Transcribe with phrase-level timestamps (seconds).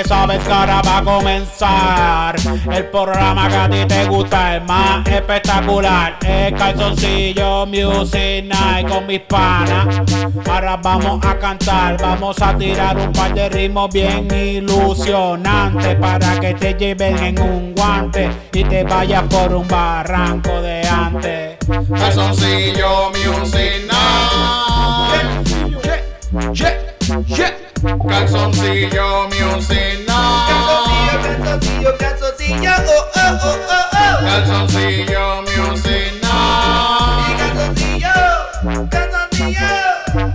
[0.00, 2.34] Que sabes que ahora va a comenzar
[2.72, 6.16] el programa que a ti te gusta, el más espectacular.
[6.22, 10.00] Es Calzoncillo Music Night con mis panas.
[10.48, 16.54] Ahora vamos a cantar, vamos a tirar un par de ritmos bien ilusionantes para que
[16.54, 21.58] te lleven en un guante y te vayas por un barranco de antes.
[21.90, 23.86] Calzoncillo Music
[27.06, 27.59] Night.
[27.80, 31.16] Calzoncillo Music Night.
[31.16, 34.24] Calzoncillo, calzoncillo, oh, oh, oh, oh, oh.
[34.26, 37.38] Calzoncillo Music Night.
[37.40, 38.16] Calzoncillo,
[38.90, 39.70] calzoncillo.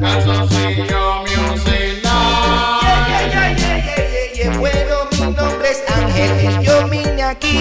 [0.01, 3.09] Calzoncillo Music Yeah, Night.
[3.09, 4.57] yeah, yeah, yeah, yeah, yeah.
[4.57, 7.55] Bueno, mi nombre es Ángel y yo vine aquí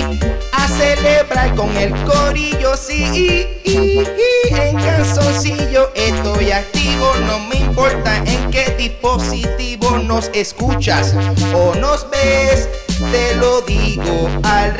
[0.68, 3.46] celebrar con el corillo, sí.
[3.64, 11.14] En calzoncillo estoy activo, no me importa en qué dispositivo nos escuchas
[11.54, 12.68] o nos ves.
[13.10, 14.74] Te lo digo al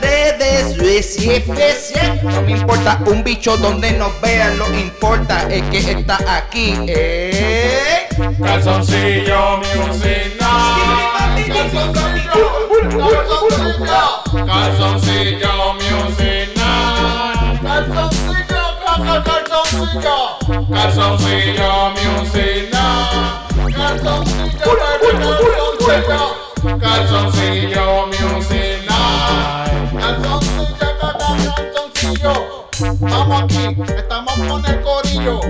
[1.03, 1.95] sí, sí.
[2.23, 6.75] no me importa un bicho donde nos vean, lo importa es que está aquí.
[6.87, 8.07] Eh.
[8.43, 11.49] Calzoncillo Music Night.
[11.49, 12.45] Calzoncillo.
[12.91, 14.47] Calzoncillo.
[14.47, 15.54] Calzoncillo
[19.85, 20.65] Calzoncillo.
[20.73, 23.77] Calzoncillo Music Night.
[23.77, 24.73] Calzoncillo.
[25.79, 26.79] Calzoncillo.
[26.81, 28.87] Calzoncillo Music.
[30.01, 30.69] Calzoncillo.
[31.53, 32.35] Calzoncillo.
[32.99, 33.65] Vamos aquí,
[33.97, 35.41] estamos con el corillo.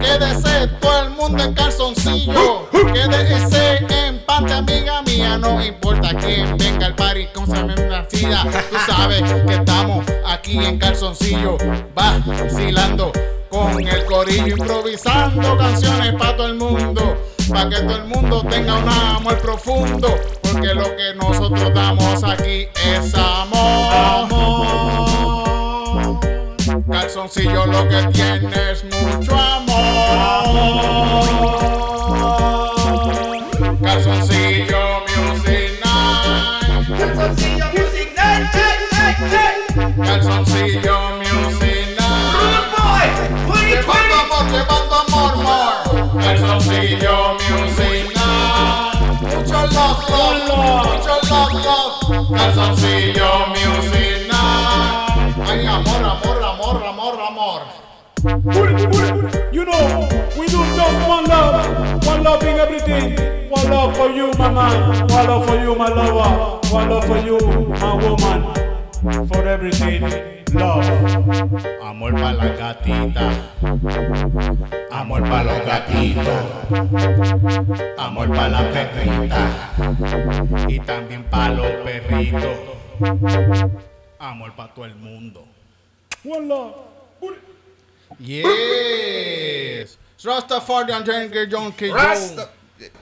[0.00, 2.68] Quédese todo el mundo en calzoncillo.
[2.70, 5.38] Quédese en pante, amiga mía.
[5.38, 8.44] No importa quién venga al party con nacida.
[8.68, 11.56] Tú sabes que estamos aquí en calzoncillo.
[11.94, 13.12] Vacilando
[13.60, 17.16] con el corillo, improvisando canciones para todo el mundo.
[17.48, 20.16] Para que todo el mundo tenga un amor profundo.
[20.42, 23.90] Porque lo que nosotros damos aquí es amor.
[26.90, 30.80] Calzoncillo lo que tiene es mucho amor.
[43.80, 46.22] Llevando amor, llevando amor, more.
[46.22, 47.16] Calzoncillo
[47.48, 49.22] Music Night.
[49.22, 52.28] Mucho love, love, mucho love, love.
[52.36, 55.48] Calzoncillo Music Night.
[55.48, 57.62] Ay, amor, amor, amor, amor, amor.
[59.50, 60.08] You know,
[60.38, 63.48] we do just one love, one love in everything.
[63.48, 65.08] One love for you, my man.
[65.08, 66.68] One love for you, my lover.
[66.68, 69.26] One love for you, my woman.
[69.26, 70.84] For everything, love.
[71.82, 73.30] Amor para la gatita.
[74.90, 76.28] Amor para los gatitos.
[77.98, 79.72] Amor para la perrita.
[80.68, 82.44] Y también para los perritos.
[84.18, 85.44] Amor para todo el mundo.
[86.24, 86.74] One love.
[88.18, 89.98] Yes.
[90.22, 91.86] Rastafarian Jenker John K.
[91.94, 92.50] Rasta-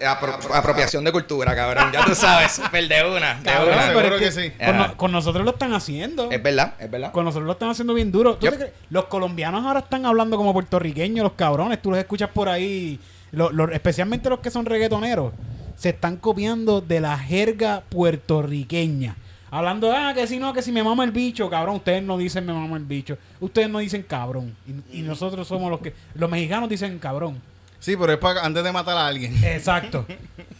[0.00, 1.90] Apro- apropiación de cultura, cabrón.
[1.92, 2.52] Ya tú sabes.
[2.52, 3.34] Super de una.
[3.34, 3.86] De Cabrón, una.
[3.86, 4.50] seguro pero es que que sí.
[4.58, 4.88] Con, Ajá.
[4.88, 6.30] no- con nosotros lo están haciendo.
[6.30, 7.12] Es verdad, es verdad.
[7.12, 8.34] Con nosotros lo están haciendo bien duro.
[8.36, 8.50] ¿Tú Yep.
[8.52, 8.72] te crees?
[8.90, 11.80] Los colombianos ahora están hablando como puertorriqueños, los cabrones.
[11.80, 12.98] Tú los escuchas por ahí,
[13.32, 15.32] lo- lo- especialmente los que son reggaetoneros.
[15.76, 19.16] Se están copiando de la jerga puertorriqueña.
[19.50, 21.76] Hablando, ah, que si no, que si me mama el bicho, cabrón.
[21.76, 23.16] Ustedes no dicen me mama el bicho.
[23.40, 24.54] Ustedes no dicen cabrón.
[24.92, 25.94] Y, y nosotros somos los que.
[26.14, 27.40] Los mexicanos dicen cabrón.
[27.80, 29.34] Sí, pero es para antes de matar a alguien.
[29.44, 30.06] Exacto.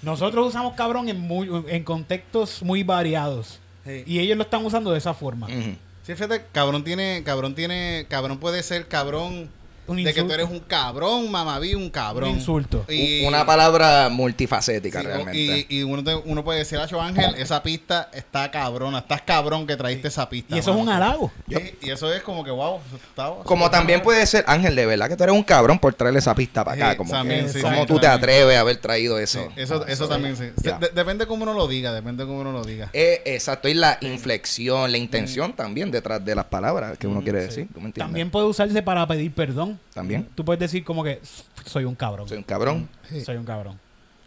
[0.03, 3.61] Nosotros usamos cabrón en, muy, en contextos muy variados.
[3.85, 4.05] Sí.
[4.07, 5.47] Y ellos lo están usando de esa forma.
[5.47, 5.77] Ujú.
[6.03, 9.51] Sí, fíjate, cabrón tiene, cabrón tiene, cabrón puede ser cabrón
[9.89, 12.31] Un de que tú eres un cabrón, mamaví, un cabrón.
[12.31, 12.85] Un insulto.
[12.89, 15.67] Y- Una palabra multifacética Sí, realmente.
[15.69, 19.67] Y, y uno, te- uno puede decir, Acho Ángel, esa pista está cabrona, estás cabrón
[19.67, 20.55] que traíste esa pista.
[20.55, 21.05] Y eso es un mano".
[21.05, 21.33] halago.
[21.49, 25.09] Y, y eso es como que, wow, está- Como también puede ser, Ángel, de verdad
[25.09, 26.91] que tú eres un cabrón por traerle esa pista para acá.
[26.93, 29.49] Sí, Como, también, que- sí, ¿cómo sí, tú te atreves a haber traído Sí, eso?
[29.57, 30.45] eso, eso también sí.
[30.63, 30.79] Ya.
[30.79, 32.91] De- depende cómo uno lo diga, depende cómo uno lo diga.
[32.93, 37.41] Eh, exacto, y la inflexión, la intención también detrás de las palabras que uno quiere
[37.43, 37.67] decir.
[37.73, 37.99] ¿Tú me entiendes?
[38.09, 39.78] También puede usarse para pedir perdón.
[39.95, 40.29] También.
[40.35, 41.21] Tú puedes decir como que
[41.65, 42.29] soy un cabrón.
[42.29, 42.89] Soy un cabrón.
[43.25, 43.79] Soy un cabrón.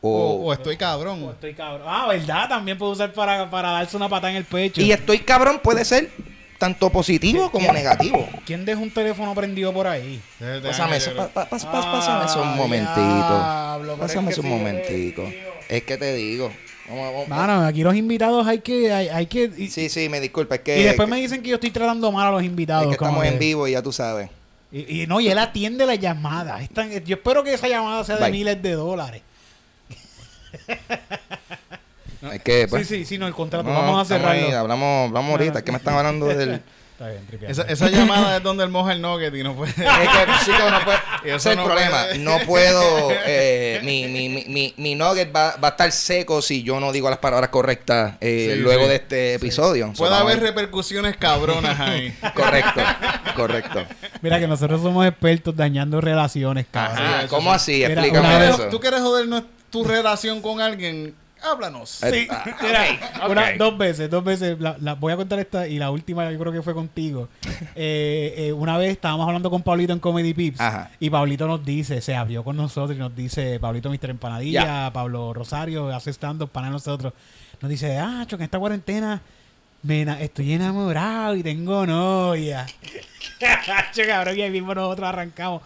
[0.02, 1.24] O, O, o estoy cabrón.
[1.32, 1.88] Estoy cabrón.
[1.90, 2.50] Ah, ¿verdad?
[2.50, 4.82] También puedo usar para, para darse una patada en el pecho.
[4.82, 6.10] y estoy cabrón puede ser
[6.58, 8.28] tanto positivo como negativo.
[8.46, 10.22] ¿Quién deja un teléfono prendido por ahí?
[10.64, 13.98] Pásame eso, pa- pa- pásame eso un Ah, momentito.
[14.00, 15.24] Pásame es eso que un sí, momentico.
[15.24, 15.52] tío.
[15.70, 16.52] Es que te digo.
[16.90, 18.92] Vamos, vamos, Mano, aquí los invitados hay que...
[18.92, 21.42] Hay, hay que y, Sí, sí, me disculpa, es que, y después que- me dicen
[21.42, 22.92] que yo estoy tratando mal a los es invitados.
[22.92, 24.30] que como estamos en vivo y ya tú sabes.
[24.72, 26.62] Y, y no, y él atiende la llamada.
[26.62, 28.32] Es tan- yo espero que esa llamada sea de Bye.
[28.32, 29.22] miles de dólares.
[32.34, 33.68] Es que, pues, sí, sí, sí, no, el contrato.
[33.68, 34.58] no, vamos a cerrarlo.
[34.58, 36.62] hablamos, hablamos ahorita, que me están hablando del...
[37.02, 37.64] Está bien, tripeando.
[37.64, 39.72] Esa, esa llamada es donde él moja el nugget y no puede.
[39.76, 40.98] Es que, chico, no puede.
[41.24, 42.04] Ese es el no problema.
[42.04, 42.18] puede.
[42.20, 43.10] No puedo.
[43.26, 46.92] eh, mi, mi, mi, mi, mi nugget va, va a estar seco si yo no
[46.92, 48.90] digo las palabras correctas eh, Sí, luego sí.
[48.90, 49.88] de este episodio.
[49.96, 52.16] So, Puede haber repercusiones cabronas ahí.
[52.36, 52.82] Correcto,
[53.36, 53.84] correcto.
[54.22, 57.04] Mira que nosotros somos expertos dañando relaciones, cabrón.
[57.04, 57.84] Ajá, ¿Cómo sí.
[57.84, 57.90] así?
[57.90, 58.68] Mira, Explícame vez- eso.
[58.70, 61.16] ¿Tú quieres joder no- tu relación con alguien?
[61.44, 61.90] Háblanos.
[61.90, 62.28] Sí,
[62.62, 62.86] mira,
[63.24, 63.56] ok, una- ok.
[63.58, 64.60] dos veces, dos veces.
[64.60, 67.28] La, la- voy a contar esta y la última yo creo que fue contigo.
[67.76, 70.92] Eh, eh, una vez estábamos hablando con Pablito en Comedy Pips Ajá.
[71.00, 74.10] y Pablito nos dice, se abrió con nosotros y nos dice, Pablito Mr.
[74.10, 77.14] Empanadilla, Pablo Rosario, hace stand-up para nosotros.
[77.62, 79.22] Nos dice, ah, que en esta cuarentena
[79.84, 82.66] me estoy enamorado y tengo novia.
[84.08, 85.62] Cabrón, y ahí mismo nosotros arrancamos.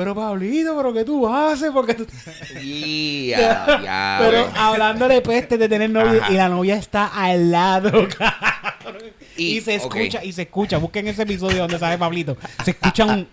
[0.00, 1.70] Pero Pablito, ¿pero qué tú haces?
[1.74, 2.06] Porque tú...
[2.62, 4.16] Ya, ya.
[4.20, 4.52] Pero bro.
[4.56, 6.32] hablando de peste de tener novia Ajá.
[6.32, 9.02] y la novia está al lado, cabrón.
[9.36, 10.78] Y, Y- se escucha, y se escucha.
[10.78, 12.38] Busquen ese episodio donde sale Pablito.
[12.64, 13.28] Se escucha un.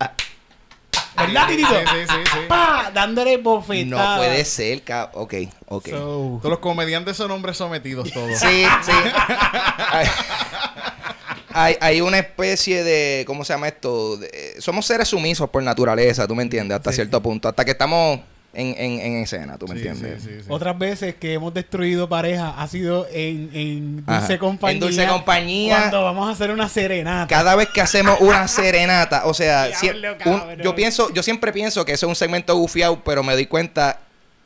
[1.18, 1.70] ¿Verdad, Titito?
[1.70, 2.38] Sí, sí, sí, sí.
[2.50, 2.92] ¡Pa!
[2.94, 4.12] Dándole bofetada.
[4.16, 5.34] No puede ser, cab- Ok,
[5.68, 5.88] ok.
[5.88, 5.96] So,
[6.42, 8.38] Todos los comediantes son hombres sometidos todos.
[8.38, 8.92] Sí, sí.
[11.64, 14.18] Hay, hay, una especie de, ¿cómo se llama esto?
[14.18, 18.20] De- somos seres sumisos por naturaleza, tú me entiendes, hasta cierto punto, hasta que estamos
[18.54, 20.24] en, en, en escena, tú me Sí, entiendes.
[20.24, 20.46] sí, sí, sí.
[20.50, 24.20] Otras veces que hemos destruido pareja ha sido en, en Ajá.
[24.20, 24.74] Dulce Compañía.
[24.74, 25.78] En Dulce Compañía.
[25.80, 27.28] Cuando vamos a hacer una serenata.
[27.28, 29.70] Cada vez que hacemos una serenata, o sea,
[30.26, 33.46] un- yo pienso, yo siempre pienso que eso es un segmento gufiado, pero me doy
[33.46, 34.00] cuenta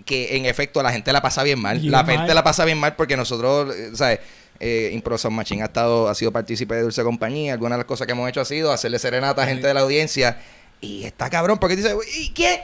[0.04, 1.80] que en efecto la gente la pasa bien mal.
[1.80, 2.18] Bien la mal.
[2.18, 4.20] gente la pasa bien mal porque nosotros, eh, ¿sabes?
[4.64, 7.54] Eh, Impro Sound Machine ha estado, ha sido partícipe de Dulce Compañía.
[7.54, 9.80] Algunas de las cosas que hemos hecho ha sido hacerle serenata a gente de la
[9.82, 10.38] audiencia.
[10.80, 12.62] Y está cabrón, porque dice, ¿y qué?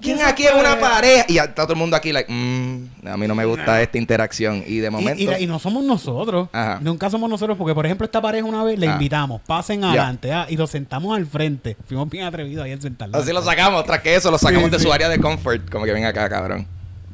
[0.00, 1.24] ¿Quién ¿Quién se aquí es una pareja?
[1.26, 4.62] Y está todo el mundo aquí, like, "Mm, a mí no me gusta esta interacción.
[4.64, 5.20] Y de momento.
[5.20, 6.48] Y, la- y no somos nosotros.
[6.52, 6.78] Ajá.
[6.80, 7.58] Nunca somos nosotros.
[7.58, 8.92] Porque, por ejemplo, esta pareja una vez le Ah.
[8.92, 9.40] invitamos.
[9.44, 10.30] Pasen adelante.
[10.32, 11.76] ah, y los sentamos al frente.
[11.88, 13.20] Fuimos bien atrevidos ahí en sentarlos.
[13.20, 14.84] Así lo sacamos, tras que eso lo sacamos Sí, de sí.
[14.84, 15.68] su área de comfort.
[15.68, 16.68] Como que ven acá, cabrón.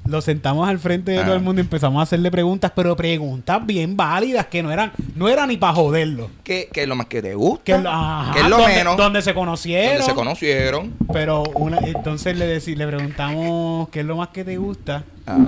[0.06, 1.24] Lo sentamos al frente de Ah.
[1.24, 4.92] todo el mundo y empezamos a hacerle preguntas, pero preguntas bien válidas que no eran,
[5.16, 6.30] no era ni para joderlo.
[6.42, 7.64] ¿Qué, qué es lo más que te gusta?
[7.64, 8.96] Que, ajá, ¿Qué es lo donde, menos?
[8.98, 9.92] donde se conocieron.
[9.94, 10.92] donde se conocieron.
[11.12, 15.04] Pero una, entonces le, deci- le preguntamos qué es lo más que te gusta.
[15.26, 15.38] Ah.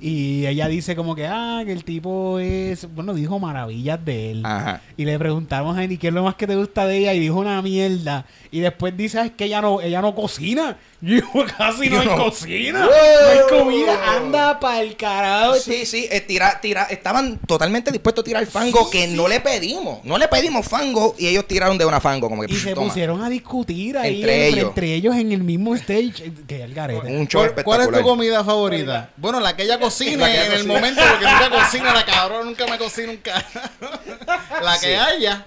[0.00, 4.46] Y ella dice como que, ah, que el tipo es, bueno, dijo maravillas de él.
[4.46, 4.80] Ajá.
[4.96, 7.18] Y le preguntamos a Jenny qué es lo más que te gusta de ella y
[7.18, 8.24] dijo una mierda.
[8.52, 10.76] Y después dice, "Ah, es que ella no, ella no cocina.
[11.00, 11.20] Yo,
[11.56, 12.80] casi no hay cocina.
[12.80, 14.16] No hay comida.
[14.16, 15.54] Anda para el carajo.
[15.54, 19.14] Sí, sí, eh, tira, tira, estaban totalmente dispuestos a tirar fango Sí, que sí.
[19.14, 20.04] no le pedimos.
[20.04, 22.28] No le pedimos fango y ellos tiraron de una fango.
[22.28, 22.88] Como que, Y pff, se toma.
[22.88, 24.68] pusieron a discutir ahí Entre entre, ellos.
[24.70, 26.14] entre ellos en el mismo stage.
[26.26, 27.06] eh, Que el garete.
[27.06, 29.10] Un show ¿Cuál, cuál es tu comida favorita?
[29.16, 32.04] Bueno, la que ella cocina La que ella en el momento, porque nunca cocina la
[32.04, 33.44] cabrón, nunca me cocina un ca-
[34.62, 34.92] La que Sí.
[34.94, 35.46] haya.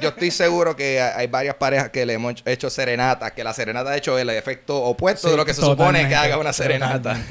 [0.00, 3.90] Yo estoy seguro que hay varias parejas que le hemos hecho serenata, que la serenata
[3.90, 7.18] ha hecho el efecto opuesto Sí, de lo que se supone que haga una serenata.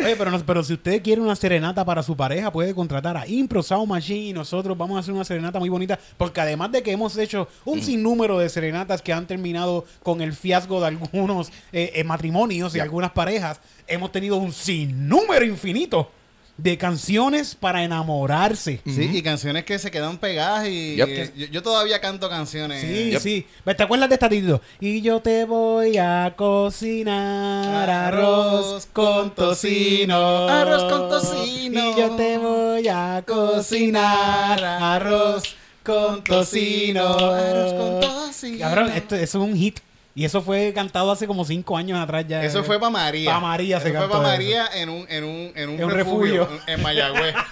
[0.00, 3.26] Oye, pero, no- pero si usted quiere una serenata para su pareja, puede contratar a
[3.26, 5.98] Impro Sound Machine y nosotros vamos a hacer una serenata muy bonita.
[6.16, 7.70] Porque además de que hemos hecho Mm.
[7.70, 12.74] un sinnúmero de serenatas que han terminado con el fiasco de algunos eh, eh, matrimonios
[12.74, 16.10] y algunas parejas, hemos tenido un sinnúmero infinito
[16.58, 18.80] de canciones para enamorarse.
[18.84, 21.08] Sí, y canciones que se quedan pegadas y Yep.
[21.08, 22.82] eh, yo, yo todavía canto canciones.
[22.82, 23.20] Sí, Yep.
[23.22, 23.46] sí.
[23.76, 24.60] ¿Te acuerdas de esta Tito?
[24.80, 30.48] Y yo te voy a cocinar arroz con tocino.
[30.48, 31.80] Arroz con tocino.
[31.92, 37.06] Y yo te voy a cocinar arroz con tocino.
[37.18, 38.58] Arroz con tocino.
[38.58, 39.78] Cabrón, esto, es un hit.
[40.18, 42.42] Y eso fue cantado hace como cinco años atrás ya.
[42.42, 43.30] Eso fue para María.
[43.34, 44.42] Pa' María se Eso cantó fue para eso.
[44.42, 46.60] María en un, en un, en un, En refugio, refugio.
[46.66, 47.34] en Mayagüez.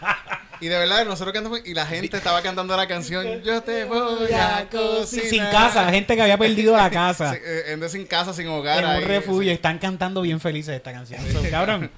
[0.58, 4.32] Y de verdad, nosotros cantamos y la gente estaba cantando la canción Yo te voy
[4.32, 5.26] a cocinar.
[5.28, 7.34] Sin casa, gente que había perdido la casa.
[7.34, 8.82] Sí, eh, gente sin casa, sin hogar.
[8.82, 9.42] en ahí, un refugio.
[9.42, 9.50] sí.
[9.50, 11.20] Están cantando bien felices esta canción.
[11.30, 11.88] So, cabrón.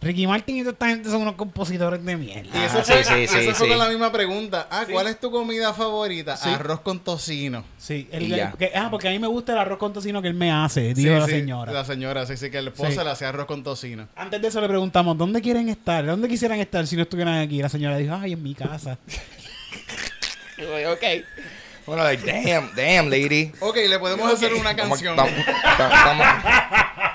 [0.00, 2.50] Ricky Martin y toda esta gente son unos compositores de mierda.
[2.56, 4.68] Y eso Ah, fue, sí, sí, eso sí, fue con la misma pregunta.
[4.70, 6.36] Ah, ¿cuál es tu comida favorita?
[6.36, 6.48] Sí.
[6.50, 7.64] Arroz con tocino.
[7.78, 8.28] Sí, el-
[8.58, 10.94] que- ah, porque a mí me gusta el arroz con tocino que él me hace,
[10.94, 11.72] dijo Sí, la sí, señora.
[11.72, 12.98] La señora, sí, sí, que el esposo Sí.
[13.04, 14.06] le hacía arroz con tocino.
[14.14, 16.06] Antes de eso le preguntamos, ¿dónde quieren estar?
[16.06, 17.60] ¿Dónde quisieran estar si no estuvieran aquí?
[17.60, 18.98] La señora dijo, ay, en mi casa.
[20.58, 21.04] ok.
[21.86, 23.50] Bueno, like, damn, damn, lady.
[23.60, 25.16] Ok, le podemos hacer una canción.
[25.16, 25.32] Vamos,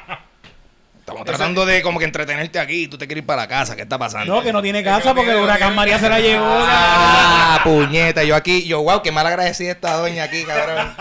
[1.03, 2.87] estamos tratando de como que entretenerte aquí.
[2.87, 3.75] Tú te quieres ir para la casa.
[3.75, 4.33] ¿Qué está pasando?
[4.33, 5.75] No, que no tiene casa no porque tiene, el huracán tiene.
[5.75, 6.45] María se la llevó.
[6.47, 8.23] Ah, puñeta.
[8.23, 10.95] Yo aquí, yo, wow, qué mal agradecida esta doña aquí, cabrón.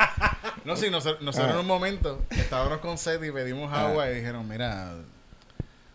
[0.64, 3.87] No, sí, nosotros, nosotros en un momento estábamos con sed y pedimos Ah.
[3.87, 4.92] agua y dijeron, mira,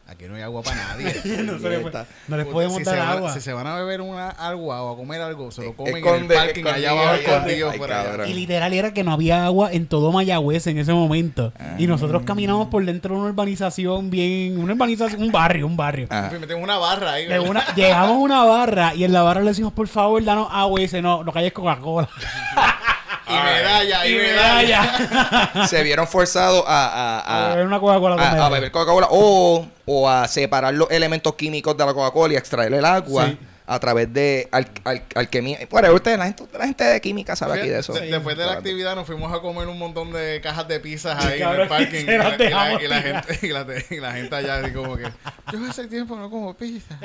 [0.07, 1.05] aquí no hay agua para nadie.
[1.43, 3.33] no, se le puede- no les podemos si dar se van- agua.
[3.33, 6.33] si se van a beber una agua o a comer algo, se lo comen Esconde,
[6.35, 8.27] en el parking allá abajo escondido Ay, por allá.
[8.27, 11.53] Y literal era que no había agua en todo Mayagüez en ese momento.
[11.77, 16.07] Y nosotros caminamos por dentro de una urbanización bien, una urbanización, un barrio, un barrio.
[16.09, 16.29] Ah.
[16.35, 17.25] Y metemos una barra ahí.
[17.25, 17.39] De
[17.75, 20.79] llegamos a una barra y en la barra le decimos, por favor, danos agua.
[20.79, 22.09] Y dice, no, lo que hay es Coca-Cola.
[23.29, 24.81] Y medalla, y, Y medalla.
[24.99, 25.67] medalla.
[25.67, 29.67] Se vieron forzados a, a, A a, beber una Coca-Cola con a- beber Coca-Cola o,
[29.87, 33.37] o a separar los elementos químicos de la Coca-Cola y a extraer el agua Sí.
[33.65, 35.59] a través de al, al- alquimia.
[35.69, 37.93] Bueno, ustedes, la gente, la gente de química sabe aquí de eso.
[37.93, 41.23] De- Después de la actividad nos fuimos a comer un montón de cajas de pizzas
[41.25, 42.03] ahí en el parking.
[42.03, 44.95] y la, y la- y la gente, y, la, y la gente allá así como
[44.97, 46.97] que yo hace tiempo no como pizza.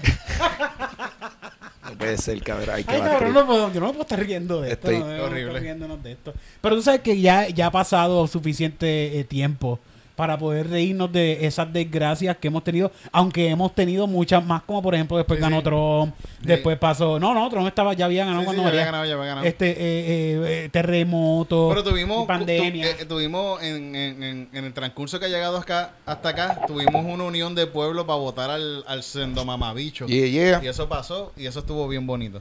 [1.84, 2.70] No puede ser, cabrón.
[2.76, 4.90] Hay que Ay, cabrón, no puedo- yo no me puedo estar riendo de esto.
[4.90, 5.48] Estoy- no Horrible.
[5.48, 6.32] estar riéndonos de esto.
[6.60, 9.78] Pero tú sabes que ya, ya ha pasado suficiente eh, tiempo
[10.22, 14.80] para poder reírnos de esas desgracias que hemos tenido, aunque hemos tenido muchas más, como
[14.80, 15.64] por ejemplo después Sí, ganó sí.
[15.64, 18.84] Trump, después pasó, no, no, Trump estaba, ya había ganado Sí, sí, cuando ya había
[18.84, 19.46] ganado, ya había ganado.
[19.48, 22.94] Este, eh, eh, eh, terremoto, Pero tuvimos, pandemia.
[22.96, 26.60] tu- eh, tuvimos en, en- en- en el transcurso que ha llegado acá, hasta acá,
[26.68, 30.06] tuvimos una unión de pueblo para votar al, al sendo mamabicho.
[30.06, 30.60] Yeah, yeah.
[30.62, 32.40] Y eso pasó y eso estuvo bien bonito.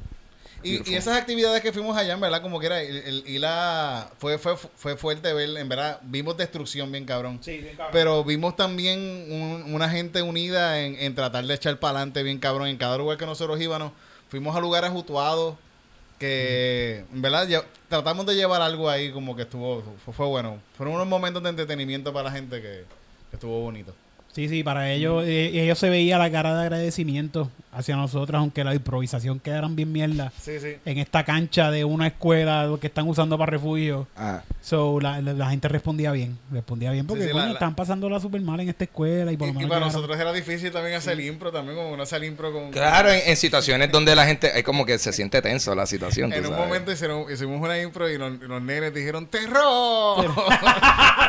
[0.64, 3.40] Y, y esas actividades que fuimos allá, en verdad, como que era, el, el- y
[3.40, 7.40] la, fue, fue, fue fuerte ver, en verdad, vimos destrucción bien cabrón.
[7.42, 7.90] Sí, bien cabrón.
[7.92, 12.38] Pero vimos también un- una gente unida en, en tratar de echar para adelante bien
[12.40, 12.68] cabrón.
[12.68, 13.92] En cada lugar que nosotros íbamos,
[14.30, 15.56] fuimos a lugares jutuados
[16.20, 17.48] que, en verdad,
[17.90, 20.60] tratamos de llevar algo ahí como que estuvo, fue, fue bueno.
[20.78, 22.84] Fueron unos momentos de entretenimiento para la gente que,
[23.30, 23.94] que estuvo bonito.
[24.32, 28.64] Sí, sí, para ellos, eh, ellos se veía la cara de agradecimiento hacia nosotros, aunque
[28.64, 30.76] la improvisación quedaran bien mierda Sí, sí.
[30.86, 34.08] en esta cancha de una escuela que están usando para refugio.
[34.18, 34.42] Ah.
[34.62, 37.54] So, la, la- la gente respondía bien, respondía bien porque Sí, sí, coño, la- la-
[37.54, 39.94] están pasándola súper mal en esta escuela y Y, por lo y menos para llegaron-
[39.94, 42.72] nosotros era difícil también hacer impro, también como no hacer impro con...
[42.72, 46.30] Claro, en, en situaciones donde la gente es como que se siente tenso la situación.
[46.30, 46.66] tú En un sabes.
[46.68, 50.26] momento hicieron- hicimos una impro y los, y los nenes dijeron ¡Terror!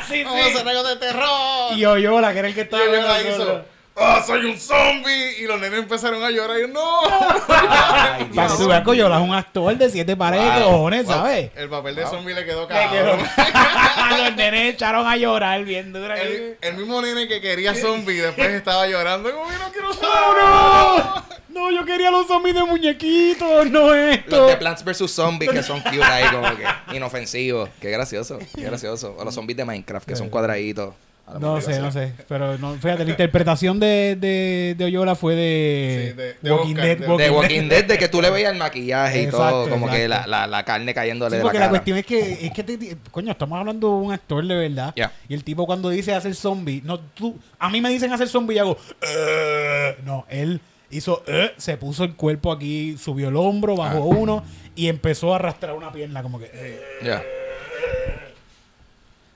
[0.09, 1.73] Sí, Vamos a hacer algo de terror.
[1.77, 4.59] Y yo, yo, la que era el que Y estaba la hizo, ¡Ah, soy un
[4.59, 5.37] zombie!
[5.41, 7.01] Y los nenes empezaron a llorar y yo, ¡No!
[7.49, 10.71] Ay, Para que tú veas, Coyola es un actor de siete paredes, Wow.
[10.73, 11.51] cojones, ¿sabes?
[11.55, 13.21] El papel de zombie le quedó cabrón.
[14.19, 16.15] Los nenes echaron a llorar bien duro.
[16.15, 19.95] El, el mismo nene que quería zombie después estaba llorando como yo no quiero ¡No,
[19.95, 20.43] zombie.
[20.43, 21.33] no!
[21.53, 24.37] No, yo quería los zombies de muñequitos, no esto.
[24.39, 25.11] Los de Plants vs.
[25.11, 27.69] Zombies que son cute ahí, como que inofensivos.
[27.79, 29.15] Qué gracioso, qué gracioso.
[29.19, 30.95] O los zombies de Minecraft que son cuadraditos.
[31.41, 32.13] No sé, no sé.
[32.29, 36.75] Pero no, fíjate, la interpretación de, de, de Oyola fue de, Sí, de- de Walking
[36.75, 36.99] Oscar, Dead.
[36.99, 39.89] de- De Walking Dead, de que tú le veías el maquillaje y Exacto, todo, como
[39.89, 41.67] que la, la, la carne cayéndole Sí, de la porque cara.
[41.67, 44.93] la cuestión es que, es que te- coño, estamos hablando de un actor de verdad.
[44.97, 45.11] Ya.
[45.29, 48.57] Y el tipo cuando dice hacer zombie, no, tú, a mí me dicen hacer zombie
[48.57, 49.97] y hago, "Eh".
[50.05, 50.61] no, él
[50.91, 54.17] hizo, "Eh", se puso el cuerpo aquí, subió el hombro, bajó Ah.
[54.19, 56.81] uno y empezó a arrastrar una pierna como que, "Eh".
[57.03, 57.23] Ya.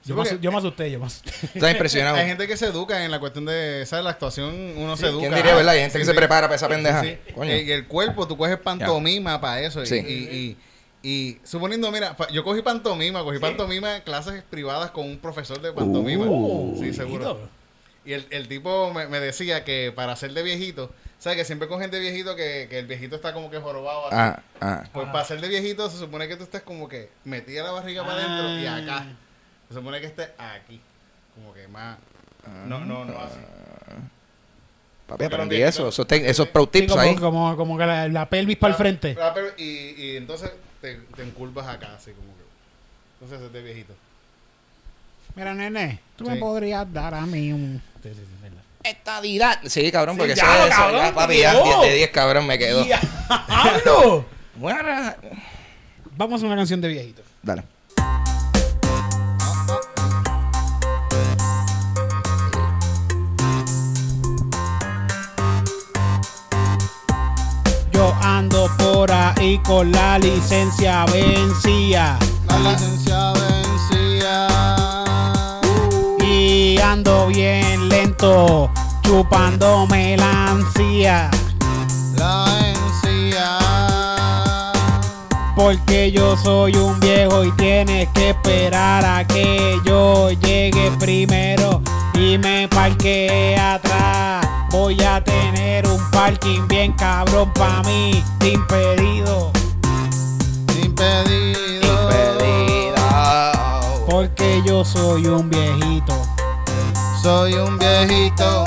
[0.07, 1.31] Yo, Sí, me, porque- asu- yo me asusté, yo me asusté.
[1.55, 2.17] Estás impresionado.
[2.17, 4.05] Hay gente que se educa en la cuestión de, ¿sabes?
[4.05, 5.21] La actuación, uno se educa.
[5.21, 5.75] ¿Quién diría, verdad?
[5.75, 7.03] Hay gente Sí, que se prepara para esa pendeja.
[7.03, 7.33] Sí, sí.
[7.35, 7.51] Coño.
[7.53, 9.83] Eh, Y el cuerpo, tú coges pantomima para eso.
[9.83, 9.97] y- Sí.
[9.97, 10.57] Y, y,
[11.03, 16.25] y suponiendo, mira, yo cogí pantomima, cogí pantomima clases privadas con un profesor de pantomima.
[16.27, 16.77] Uh.
[16.81, 17.39] sí, seguro.
[18.05, 21.39] Y el, el tipo me, me decía que para ser de viejito, ¿sabes?
[21.39, 24.07] Que siempre con gente viejito que, que el viejito está como que jorobado.
[24.07, 24.15] así.
[24.17, 24.85] Ah, ah.
[24.93, 28.05] Pues para ser de viejito se supone que tú estés como que metida la barriga
[28.07, 29.07] para adentro y acá.
[29.69, 30.81] Se supone que estés aquí.
[31.35, 31.99] Como que más...
[32.67, 33.35] No, no, no así.
[35.07, 35.89] Papi, Porque aprendí eso.
[35.89, 37.15] viejitos- Esos, esos pro Sí, tips como, ahí.
[37.17, 39.17] como, como que la, la pelvis para el frente.
[39.21, 42.43] Ah, y, y entonces te, te enculpas acá, así como que...
[43.25, 43.95] Entonces es de viejito.
[45.35, 47.83] Mira, nene, tú me podrías dar a mí un...
[48.03, 48.59] Sí, sí, sí, verdad.
[48.85, 49.61] Estadidad.
[49.67, 50.77] Sí, cabrón, Sí, porque ya, eso es eso.
[50.81, 51.65] cabrón, Ya, papi, ya, Dios.
[51.65, 52.85] 10 de 10, cabrón, me quedo.
[52.85, 54.25] ¡Diablo!
[54.55, 55.17] Buena.
[56.17, 57.23] Vamos a una canción de viejito.
[57.43, 57.63] Dale.
[69.41, 72.19] Y con la licencia vencía.
[72.47, 74.49] La licencia vencía.
[76.27, 78.71] Y ando bien lento,
[79.03, 80.37] chupándome la.
[82.17, 83.59] La encía.
[85.57, 91.83] Porque yo soy un viejo y tienes que esperar a que yo llegue primero
[92.15, 94.46] y me parquee atrás.
[94.71, 99.53] Voy a tener un parking bien cabrón pa' mí, impedido.
[100.83, 102.11] Impedido.
[102.11, 103.53] Impedida.
[104.07, 106.15] Porque yo soy un viejito.
[107.23, 108.65] Soy un viejito.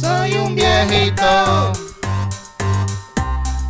[0.00, 1.72] Soy un viejito.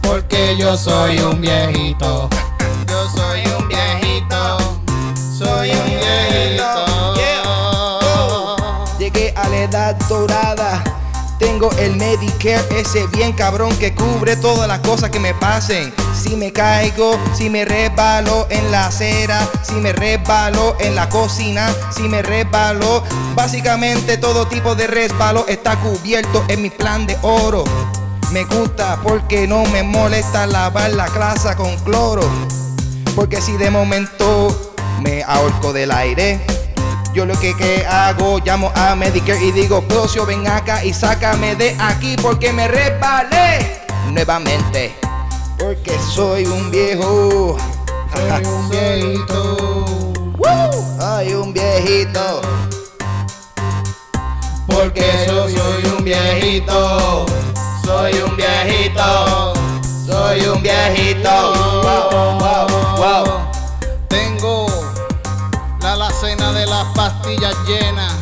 [0.03, 2.29] Porque yo soy un viejito.
[2.87, 4.59] Yo soy un viejito.
[5.39, 7.15] Soy un viejito.
[8.99, 10.83] Llegué a la edad dorada.
[11.39, 15.93] Tengo el Medicare, ese bien cabrón que cubre todas las cosas que me pasen.
[16.21, 21.73] Si me caigo, si me resbalo en la acera, si me resbalo en la cocina,
[21.95, 23.05] si me resbalo.
[23.37, 27.65] Básicamente todo tipo de resbalo está cubierto en mi plan de oro.
[28.33, 32.23] Me gusta porque no me molesta lavar la clase con cloro.
[33.15, 36.41] Porque si de momento me ahorco del aire,
[37.19, 41.57] yo lo que, que hago, llamo a Medicare y digo, Procio, ven acá y sácame
[41.57, 43.83] de aquí porque me resbalé
[44.13, 44.95] nuevamente.
[45.59, 47.57] Porque soy un viejo.
[48.15, 49.57] Soy un viejito.
[50.39, 51.01] ¡Woo!
[51.01, 52.41] Soy un viejito.
[54.69, 57.27] Porque yo soy un viejito.
[57.85, 59.55] Soy un viejito.
[60.07, 61.78] Soy un viejito.
[66.99, 68.13] Pastillas llenas.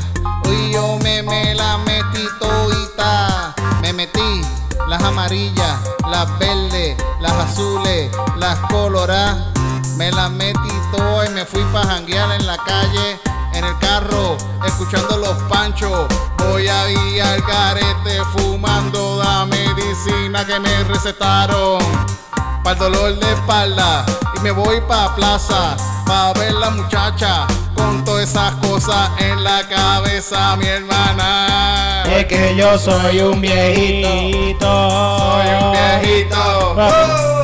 [0.45, 3.55] Hoy yo me, me la metí todita.
[3.81, 4.43] Me metí
[4.87, 5.81] las amarillas,
[6.11, 9.47] las verdes, las azules, las coloradas.
[9.97, 13.19] Me las metí todas y me fui pa' janguear en la calle,
[13.55, 16.07] en el carro, escuchando los panchos.
[16.37, 21.83] Voy a ir al garete fumando la medicina que me recetaron
[22.63, 24.05] para el dolor de espalda
[24.37, 30.55] y me voy pa' plaza pa' ver la muchacha con todas esas en la cabeza,
[30.57, 32.05] mi hermana.
[32.15, 34.69] Es que yo soy un viejito.
[35.19, 36.77] Soy un viejito.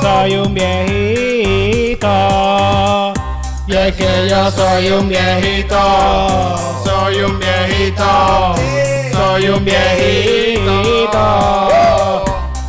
[0.03, 2.09] Soy un viejito.
[3.67, 5.79] Y es que yo soy un viejito.
[6.85, 8.55] Soy un viejito.
[9.13, 11.19] Soy un viejito.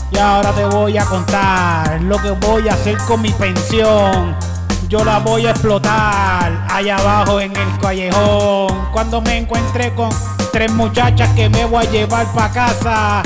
[0.09, 4.52] Y ahora te voy a contar lo que voy a hacer con mi pensión.
[4.93, 8.89] Yo la voy a explotar allá abajo en el callejón.
[8.91, 10.11] Cuando me encuentre con
[10.51, 13.23] tres muchachas que me voy a llevar pa' casa,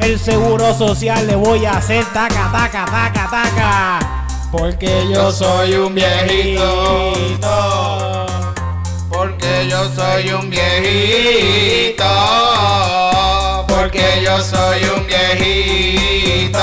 [0.00, 4.26] el seguro social le voy a hacer taca, taca, taca, taca.
[4.50, 7.46] Porque yo soy un viejito.
[9.08, 12.04] Porque yo soy un viejito.
[13.68, 16.58] Porque yo soy un viejito.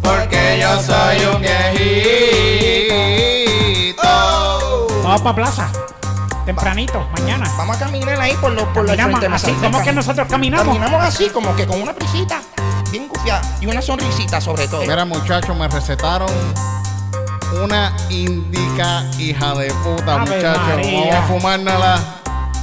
[0.00, 2.53] Porque yo soy un viejito.
[5.14, 5.70] Vamos pa' plaza.
[6.44, 7.48] Tempranito, mañana.
[7.56, 9.52] Vamos a caminar ahí por los por los Caminamos de así.
[9.62, 10.66] ¿cómo que nosotros caminamos?
[10.66, 12.42] Caminamos así, como que con una prisita,
[12.90, 14.80] bien gufiada y una sonrisita sobre todo.
[14.80, 16.28] Mira, muchachos, me recetaron
[17.62, 20.82] una indica hija de puta, muchachos.
[20.82, 22.00] Vamos a fumárnosla.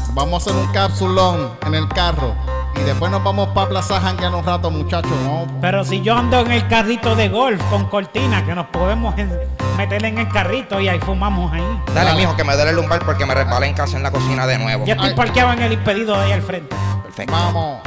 [0.09, 2.35] Vamos a hacer un capsulón en el carro.
[2.79, 5.11] Y después nos vamos para Plaza Janguear un rato, muchachos.
[5.25, 5.47] Vamos.
[5.61, 9.31] Pero si yo ando en el carrito de golf con cortina, que nos podemos en-
[9.77, 11.63] meter en el carrito y ahí fumamos ahí.
[11.93, 14.47] Dale, mijo, que me duele el lumbar porque me resbalé en casa en la cocina
[14.47, 14.85] de nuevo.
[14.85, 15.15] Ya estoy Ay.
[15.15, 16.75] parqueado en el impedido de ahí al frente.
[17.03, 17.33] Perfecto.
[17.33, 17.79] Vamos.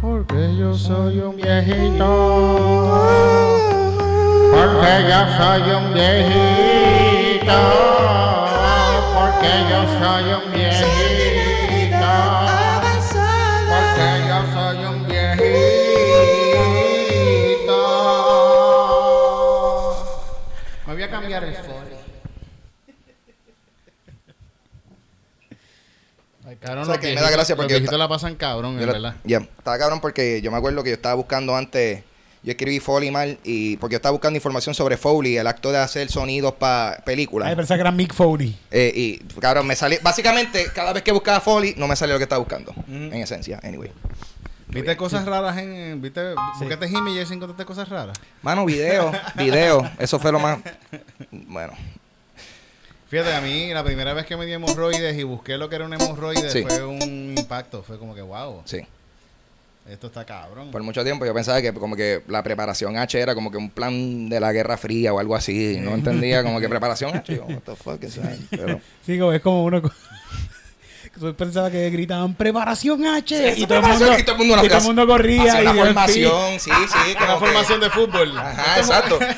[0.00, 2.06] Porque yo soy un viejito.
[4.52, 7.52] Porque yo soy un viejito.
[9.14, 11.09] Porque yo soy un viejito.
[21.20, 22.10] Cambiar el folio.
[26.46, 28.76] Ay, cabrón, O sea, los que me da gracia porque Los viejitos la pasan cabrón,
[28.76, 29.14] Yo en verdad.
[29.24, 32.02] Ya, estaba cabrón porque yo me acuerdo que yo estaba buscando antes,
[32.42, 35.78] yo escribí Foley mal y porque yo estaba buscando información sobre Foley, el acto de
[35.78, 37.48] hacer sonidos para películas.
[37.48, 38.56] Ay, pensé que era Mick Foley.
[38.70, 42.18] Eh, y cabrón, me salió, básicamente cada vez que buscaba Foley no me salía lo
[42.18, 43.92] que estaba buscando, en esencia, anyway.
[44.72, 46.00] ¿Viste cosas raras en.
[46.00, 46.34] ¿Viste?
[46.58, 48.16] ¿Buscaste Jimmy y Jason encontraste cosas raras?
[48.42, 50.58] Mano, video, video, eso fue lo más,
[51.30, 51.72] bueno,
[53.08, 55.84] Fíjate, a mí la primera vez que me di hemorroides y busqué lo que era
[55.84, 56.62] un hemorroide Sí.
[56.62, 57.82] fue un impacto.
[57.82, 58.62] Fue como que, wow.
[58.64, 58.80] sí.
[59.88, 60.70] Esto está cabrón.
[60.70, 63.70] Por mucho tiempo yo pensaba que como que la preparación H era como que un
[63.70, 65.78] plan de la Guerra Fría o algo así.
[65.80, 67.34] No entendía como que preparación H.
[67.34, 68.30] Yo, what the fuck is that?
[68.50, 69.82] Pero, Sí, como- es como uno.
[71.14, 74.38] Co- Yo pensaba que gritaban preparación H Sí, y, todo el mundo, y todo el
[74.38, 75.62] mundo y todo el hacía- mundo corría.
[75.62, 76.98] y una formación, sí, sí.
[77.16, 78.38] Una como que- formación de fútbol.
[78.38, 79.18] Ajá, exacto.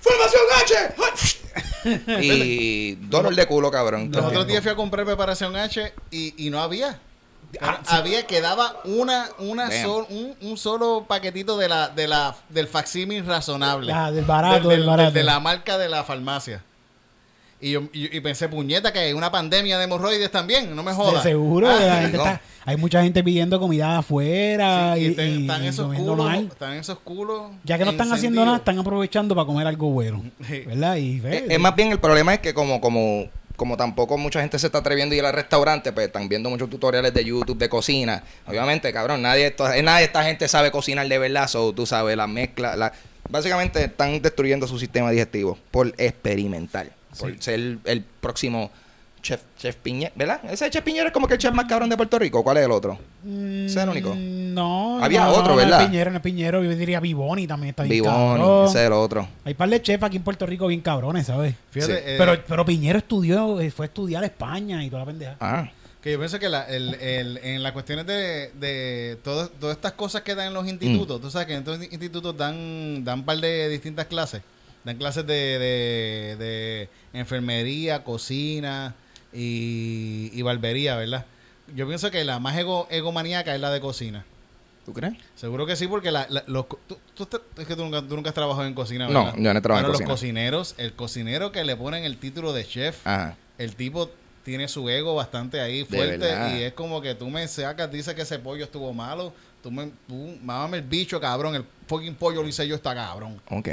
[0.00, 0.74] ¡Formación H!
[2.22, 4.10] y dolor de culo, cabrón.
[4.12, 6.98] Los otros días fui a comprar preparación H y, y no había.
[7.88, 13.26] Había, quedaba una, una sol- un, un solo paquetito de la, de la, del facsímil
[13.26, 13.92] razonable.
[13.92, 15.10] Ah, del barato, del barato.
[15.10, 16.62] de la marca de la farmacia.
[17.62, 20.92] Y yo y, y pensé, puñeta, que hay una pandemia de hemorroides también, no me
[20.92, 21.22] De jodas.
[21.22, 22.24] seguro, Ah, la gente no.
[22.24, 25.94] está- hay mucha gente pidiendo comida afuera sí, y, y te- y- están y esos
[25.94, 26.46] culos, mal.
[26.46, 27.50] están esos culos.
[27.64, 30.22] Ya que no están haciendo nada, están aprovechando para comer algo bueno.
[30.46, 30.60] Sí.
[30.66, 30.96] ¿Verdad?
[30.96, 34.40] Y ve, Es, es más bien el problema es que como, como, como tampoco mucha
[34.40, 37.58] gente se está atreviendo a ir al restaurante, pues están viendo muchos tutoriales de YouTube
[37.58, 38.22] de cocina.
[38.46, 42.16] Obviamente, cabrón, nadie, esto- nadie de esta gente sabe cocinar de verdad, so, tú sabes,
[42.16, 42.92] la mezcla, la,
[43.28, 48.70] básicamente están destruyendo su sistema digestivo por experimentar, por ser el, el próximo
[49.22, 50.40] chef, chef Piñera, ¿verdad?
[50.50, 52.64] Ese chef Piñera es como que el chef más cabrón de Puerto Rico, ¿cuál es
[52.64, 52.98] el otro?
[53.22, 54.14] Mm, ese es el único.
[54.16, 55.02] No.
[55.04, 55.76] Había no, otro, no, ¿verdad?
[55.78, 56.64] No es Piñero, no Piñero.
[56.64, 58.66] Yo diría Vivoni también está bien Vivoni, cabrón.
[58.68, 59.28] ese es el otro.
[59.44, 61.54] Hay par de chefs aquí en Puerto Rico bien cabrones, ¿sabes?
[61.70, 62.00] Fíjate, Sí.
[62.04, 65.36] eh, pero, pero Piñero estudió, eh, fue a estudiar a España y toda la pendeja.
[65.40, 65.68] Ah,
[66.02, 69.92] Que yo pienso que la- el- el- en las cuestiones de, de todas, todas estas
[69.92, 73.24] cosas que dan en los institutos, tú sabes que en estos institutos dan, dan un
[73.26, 74.40] par de distintas clases.
[74.84, 78.94] Dan clases de, de, de enfermería, cocina
[79.32, 81.26] y, y barbería, ¿verdad?
[81.74, 84.24] Yo pienso que la más ego, egomaníaca es la de cocina.
[84.86, 85.14] ¿tú crees?
[85.36, 88.30] Seguro que sí, porque la, la- los, tú, tú es que tú nunca, tú nunca
[88.30, 89.38] has trabajado en cocina, No, ¿verdad?
[89.38, 90.08] yo no he trabajado en cocina.
[90.08, 93.36] los cocineros, el cocinero que le ponen el título de chef, Ajá.
[93.58, 94.10] el tipo
[94.42, 98.22] tiene su ego bastante ahí fuerte y es como que tú me sacas, dice que
[98.22, 102.48] ese pollo estuvo malo, tú me, tú, mámame el bicho, cabrón, el fucking pollo lo
[102.48, 103.40] hice yo, está cabrón.
[103.50, 103.66] Ok.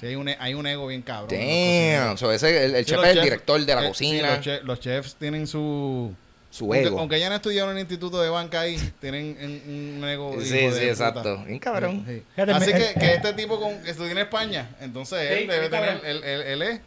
[0.00, 1.30] Sí, hay, un, e- hay un ego bien cabrón.
[1.38, 2.16] Damn.
[2.18, 4.28] So, ese, el, el Sí, chef es el chefs- director de la eh, cocina.
[4.28, 6.12] sí, los, chef- los chefs tienen su...
[6.50, 6.98] su ego.
[6.98, 10.34] aunque ya no estudiaron en el instituto de banca ahí, tienen un, un ego.
[10.40, 11.22] Sí, sí, de exacto.
[11.22, 11.44] puta.
[11.44, 12.04] Bien cabrón.
[12.06, 12.22] Sí.
[12.52, 16.22] Así que, que este tipo con, estudió en España, entonces Sí, él debe tener, él,
[16.24, 16.80] él, él es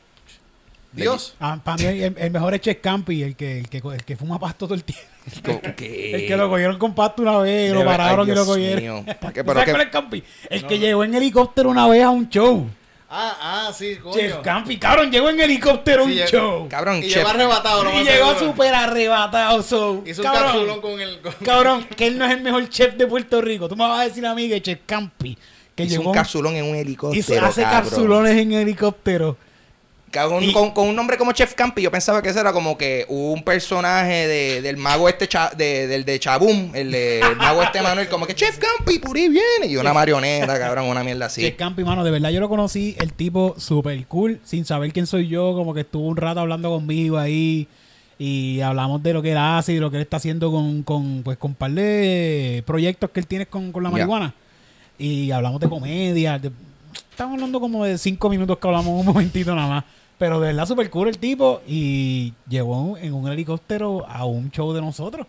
[0.91, 1.35] Dios.
[1.41, 4.15] Ah, para mí el, el mejor es Chef Campi, el que, el que, el que
[4.15, 5.03] fuma pasto todo el tiempo.
[5.75, 6.15] ¿Qué?
[6.15, 8.81] El que lo cogieron con pasto una vez, lo pararon ay, y lo cogieron.
[8.81, 9.05] mío.
[9.19, 9.43] ¿Para qué?
[9.43, 10.23] ¿Tú Pero ¿Sabes qué- cuál es Campi?
[10.49, 12.67] El que llegó en helicóptero una vez a un show.
[13.09, 14.15] Ah, ah, sí, coño.
[14.15, 16.67] Chef Campi, cabrón, llegó en helicóptero a un Sí, llegó- show.
[16.69, 17.15] Cabrón, Y chef.
[17.17, 19.61] llegó arrebatado, lo Y llegó súper arrebatado.
[19.61, 21.19] So, Hizo un cabrón, capsulón con el.
[21.21, 23.69] con- Cabrón, que él no es el mejor chef de Puerto Rico.
[23.69, 25.37] Tú me vas a decir a mí que Chef Campi,
[25.75, 27.19] que Hizo llegó un capsulón en un helicóptero.
[27.19, 27.81] hizo- hace cabrón.
[27.83, 29.37] capsulones en helicóptero.
[30.43, 33.05] Y- con, con un nombre como Chef Campi, yo pensaba que ese era como que
[33.09, 37.61] un personaje de, del mago este, cha- de, del de Chabum, el, de, el mago
[37.63, 39.67] este Manuel, como que Chef Campi, por ahí viene.
[39.67, 41.41] Y una marioneta, cabrón, una mierda así.
[41.41, 45.07] Chef Campi, mano, de verdad yo lo conocí, el tipo super cool, sin saber quién
[45.07, 47.67] soy yo, como que estuvo un rato hablando conmigo ahí
[48.17, 50.83] y hablamos de lo que él hace y de lo que él está haciendo con,
[50.83, 54.33] con pues con un par de proyectos que él tiene con, con la marihuana.
[54.97, 56.51] Y hablamos de comedia, de-
[57.11, 59.83] estamos hablando como de cinco minutos que hablamos un momentito nada más.
[60.17, 64.71] Pero de verdad super cool el tipo y llegó en un helicóptero a un show
[64.73, 65.27] de nosotros.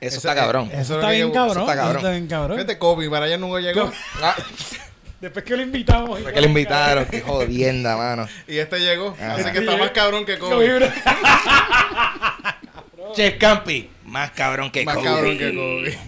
[0.00, 0.68] Eso está cabrón.
[0.72, 1.56] Eso, Eso está es bien lo cabrón.
[1.56, 1.96] eso está Eso cabrón.
[1.98, 2.56] está bien cabrón.
[2.58, 3.90] Fíjate, Kobe, para allá nunca llegó.
[4.22, 4.34] Ah,
[5.20, 6.20] Después que lo invitamos.
[6.20, 8.28] fue que le invitaron, qué jodienda, mano.
[8.46, 9.14] Y este llegó.
[9.18, 9.34] Ajá.
[9.36, 10.90] Así que está más cabrón que Lo Kobe.
[13.14, 15.06] Chef Campi, más cabrón que Más Kobe.
[15.06, 15.98] cabrón que Kobe.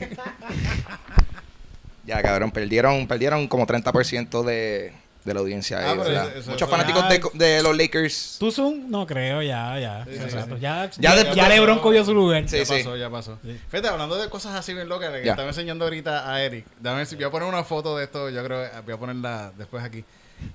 [2.05, 4.92] Ya, cabrón, perdieron, perdieron como 30% de,
[5.28, 5.78] de la audiencia.
[5.78, 6.28] Ah, ahí, pero ¿verdad?
[6.30, 8.36] eso- eso- Muchos eso- fanáticos Ah, de, de los Lakers.
[8.40, 8.90] ¿Tú Zoom?
[8.90, 10.04] No creo, ya, ya.
[10.04, 10.54] Sí, Hace sí, rato.
[10.56, 10.60] sí.
[10.60, 12.48] Ya, Ya ya, después- ya LeBron cogió su lugar.
[12.48, 12.74] Sí, ya sí.
[12.78, 13.38] pasó, ya pasó.
[13.70, 16.66] Fíjate, hablando de cosas así bien locas, que estaba enseñando ahorita a Eric.
[16.80, 20.04] Dame voy a poner una foto de esto, yo creo, voy a ponerla después aquí.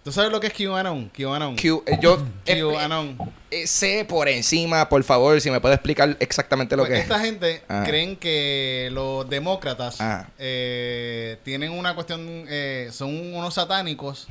[0.01, 1.09] ¿Tú sabes lo que es QAnon?
[1.09, 1.57] QAnon.
[1.57, 3.17] Q- eh, yo eh, QAnon.
[3.51, 7.17] eh, sé por encima, por favor, si me puede explicar exactamente lo Pues que esta
[7.17, 7.21] es.
[7.25, 7.83] gente Ah.
[7.85, 10.27] creen que los demócratas Ah.
[10.39, 14.27] eh, tienen una cuestión, eh, son unos satánicos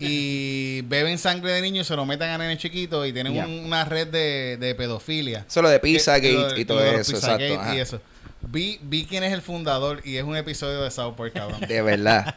[0.00, 3.84] y beben sangre de niños se lo meten a nenes chiquitos y tienen un- una
[3.84, 5.44] red de, de pedofilia.
[5.48, 7.60] Eso lo de Que- Pizzagate de- y todo eso, exacto.
[7.60, 7.76] ajá.
[7.76, 8.00] y eso.
[8.40, 11.60] Vi, vi quién es el fundador y es un episodio de South Park, cabrón.
[11.60, 12.36] De verdad.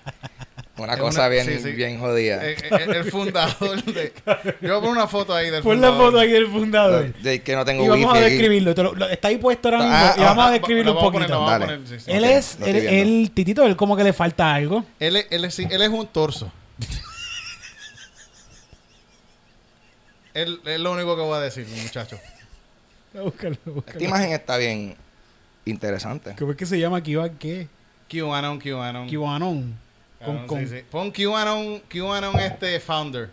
[0.77, 1.71] Una Es cosa una- bien, sí, sí.
[1.73, 2.43] bien jodida.
[2.43, 4.11] Eh, eh, el, fundador de...
[4.61, 6.11] Yo voy a poner una foto ahí del Pon la fundador.
[6.11, 7.13] foto aquí del fundador.
[7.13, 8.73] de que no tengo Y vamos wifi a describirlo.
[8.73, 9.93] Te lo- lo- está ahí puesto ahora mismo.
[9.95, 11.39] Ah, y vamos ah, a describirlo un vamos a poner, poquito.
[11.39, 11.77] lo vamos a Dale.
[11.83, 12.11] poner, sí, sí.
[12.11, 14.83] Él es, él, él, Titito, él como que le falta algo.
[14.99, 16.51] Él, es- él, es, sí, él es un torso.
[20.33, 22.19] Él es lo único que voy a decir, muchacho.
[23.13, 24.03] Búscalo, Esta búscalo.
[24.05, 24.95] imagen está bien.
[25.65, 26.35] interesante.
[26.39, 27.01] ¿Cómo es que se llama?
[27.03, 27.67] ¿Kiwan qué?
[28.09, 29.09] QAnon, QAnon.
[29.09, 29.77] QAnon.
[30.19, 30.83] Con, Cabrón, con- sí, sí.
[30.89, 33.29] Pon QAnon, QAnon este founder.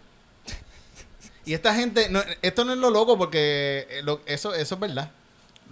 [1.44, 4.80] Y esta gente, no, esto no es lo loco porque eh, lo- eso, eso es
[4.80, 5.11] verdad.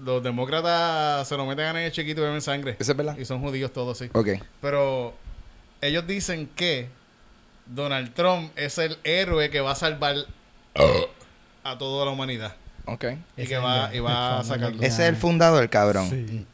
[0.03, 2.77] Los demócratas se lo meten en el chiquito y beben sangre.
[2.79, 3.17] ¿Eso es verdad?
[3.19, 4.09] Y son judíos todos, sí.
[4.12, 4.29] Ok.
[4.61, 5.15] Pero
[5.81, 6.89] ellos dicen que
[7.67, 10.17] Donald Trump es el héroe que va a salvar
[11.71, 12.55] a toda la humanidad.
[12.87, 13.05] Ok.
[13.37, 14.77] Y Ese que va, el- y va a el sacarlo.
[14.83, 16.09] Ese es el fundador, cabrón.
[16.09, 16.47] Sí.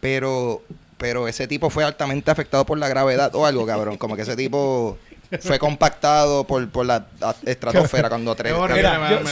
[0.00, 0.62] Pero,
[0.98, 3.96] pero ese tipo fue altamente afectado por la gravedad o algo, cabrón.
[3.98, 4.98] Como que ese tipo
[5.40, 7.06] fue compactado por, por la
[7.44, 8.54] estratosfera cuando tres.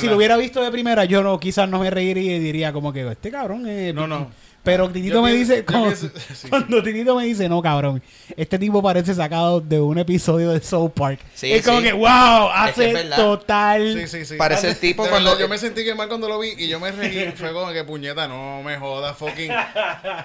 [0.01, 2.92] Si lo hubiera visto de primera, yo no, quizás no me reiría y diría como
[2.92, 3.94] que este cabrón es...
[3.94, 4.31] No, no.
[4.64, 6.48] Pero Titito me pienso- dice, como- pienso- sí, sí.
[6.50, 8.02] cuando Titito me dice, no, cabrón,
[8.36, 11.20] este tipo parece sacado de un episodio de South Park.
[11.34, 11.84] Sí, es como sí.
[11.84, 13.94] que, wow, Es que hace es total...
[13.94, 14.34] Sí, sí, sí.
[14.36, 16.68] Parece el tipo De cuando- verdad, yo me sentí que mal cuando lo vi y
[16.68, 17.32] yo me reí.
[17.36, 19.50] Fue como que puñeta, no me jodas, fucking.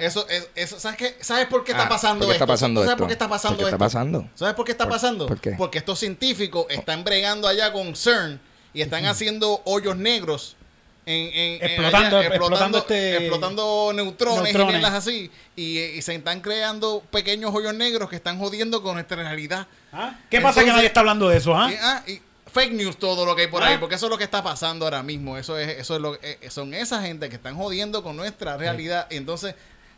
[0.01, 1.15] Eso, es- eso, ¿sabes qué?
[1.21, 2.43] ¿Sabes por qué está Ah, pasando ¿por qué esto?
[2.43, 2.97] está pasando ¿Sabes esto?
[2.97, 3.85] por qué está pasando ¿Por qué está esto?
[3.85, 4.29] pasando?
[4.35, 5.25] ¿Sabes por qué está ¿Por- pasando?
[5.27, 5.51] por qué?
[5.51, 8.41] Porque estos científicos están bregando allá con CERN
[8.73, 10.57] y están haciendo hoyos negros.
[11.05, 14.69] En, en- en Explotando- allá, explotando este- explotando neutrones, neutrones.
[14.75, 15.31] y mierdas así.
[15.55, 19.67] Y, y se están creando pequeños hoyos negros que están jodiendo con nuestra realidad.
[19.91, 20.17] ¿Ah?
[20.29, 21.69] ¿Qué pasa que nadie está hablando de eso, ah?
[21.71, 23.67] Y, ah, y fake news todo lo que hay por Ah.
[23.67, 25.37] ahí, porque eso es lo que está pasando ahora mismo.
[25.37, 29.07] Eso es, eso es lo eh, son esa gente que están jodiendo con nuestra realidad.
[29.09, 29.55] Entonces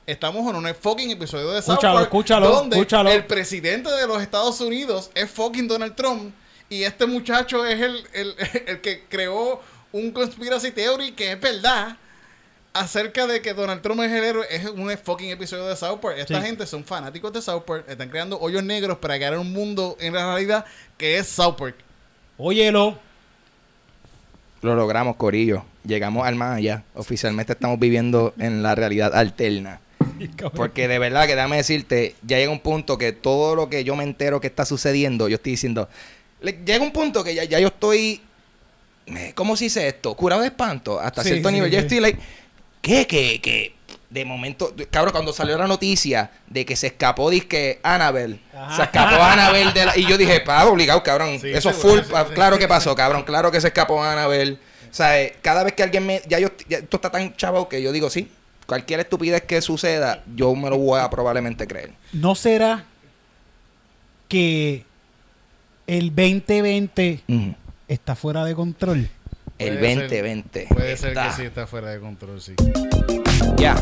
[0.08, 3.12] estamos en un fucking episodio de South Escúchalo, Park escúchalo, donde escúchalo.
[3.12, 6.34] el presidente de los Estados Unidos es fucking Donald Trump
[6.70, 8.36] y este muchacho es el, el,
[8.68, 9.62] el que creó
[9.96, 11.96] un conspiracy theory que es verdad
[12.74, 16.16] acerca de que Donald Trump es el héroe es un fucking episodio de South Park.
[16.18, 16.48] Esta Sí.
[16.48, 20.14] gente son fanáticos de South Park, están creando hoyos negros para crear un mundo en
[20.14, 20.66] la realidad
[20.98, 21.76] que es South Park.
[22.38, 23.00] Óyelo.
[24.62, 25.64] Lo logramos, Corillo.
[25.86, 26.84] Llegamos al más allá.
[26.96, 29.80] Oficialmente estamos viviendo en la realidad alterna.
[30.56, 33.96] Porque de verdad que déjame decirte, ya llega un punto que todo lo que yo
[33.96, 35.88] me entero que está sucediendo, yo estoy diciendo,
[36.42, 38.22] le- llega un punto que ya, ya yo estoy,
[39.36, 40.14] ¿cómo se dice esto?
[40.16, 41.72] Curado de espanto hasta Sí, cierto sí, nivel.
[41.72, 41.86] Yo sí.
[41.86, 42.20] estoy like,
[42.82, 43.06] ¿qué?
[43.08, 43.76] Que, que
[44.10, 48.76] de momento, cabrón, cuando salió la noticia de que se escapó, que Annabelle, Ajá.
[48.76, 52.12] se escapó Annabelle de la, y yo dije, pa, obligado, cabrón, Sí, eso full, sí,
[52.12, 52.34] pa, sí.
[52.34, 54.54] claro que pasó, cabrón, claro que se escapó Annabelle.
[54.90, 57.68] O sea, eh, cada vez que alguien me, ya yo, ya esto está tan chavo
[57.68, 58.32] que yo digo, sí,
[58.66, 61.92] cualquier estupidez que suceda, yo me lo voy a probablemente creer.
[62.14, 62.86] ¿No será
[64.30, 64.86] que
[65.88, 67.56] el 2020 Ujú.
[67.88, 69.10] Está fuera de control?
[69.58, 70.68] El Puede ser- 2020.
[70.74, 72.54] Puede ser que sí está fuera de control, sí.
[73.58, 73.76] Ya.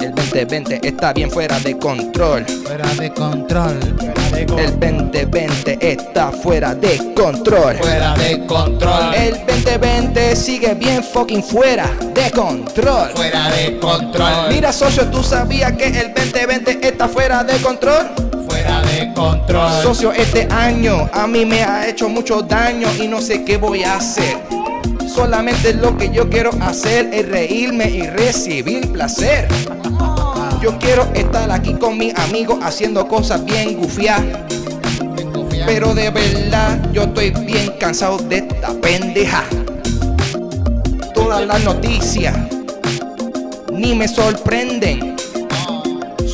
[0.00, 2.44] El 2020 está bien fuera de control.
[2.46, 3.78] Fuera de control.
[3.98, 7.76] Fuera de con- El 2020 está fuera de control.
[7.76, 9.14] Fuera de control.
[9.14, 13.10] El 2020 sigue bien fucking fuera de control.
[13.14, 14.48] Fuera de control.
[14.50, 18.10] Mira, socio, ¿tú sabías que el 2020 está fuera de control?
[19.82, 23.84] Socio, este año a mí me ha hecho mucho daño y no sé qué voy
[23.84, 24.38] a hacer.
[25.06, 29.48] Solamente lo que yo quiero hacer es reírme y recibir placer.
[30.62, 34.24] Yo quiero estar aquí con mis amigos haciendo cosas bien gufiadas.
[35.66, 39.44] Pero de verdad yo estoy bien cansado de esta pendeja.
[41.14, 42.36] Todas las noticias
[43.72, 45.16] ni me sorprenden.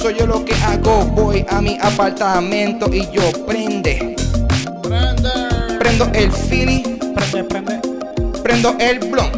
[0.00, 4.16] Soy yo lo que hago, voy a mi apartamento y yo prende.
[5.78, 6.82] Prendo el Philly,
[7.14, 7.80] Prende, prende.
[8.42, 9.30] prendo el blon.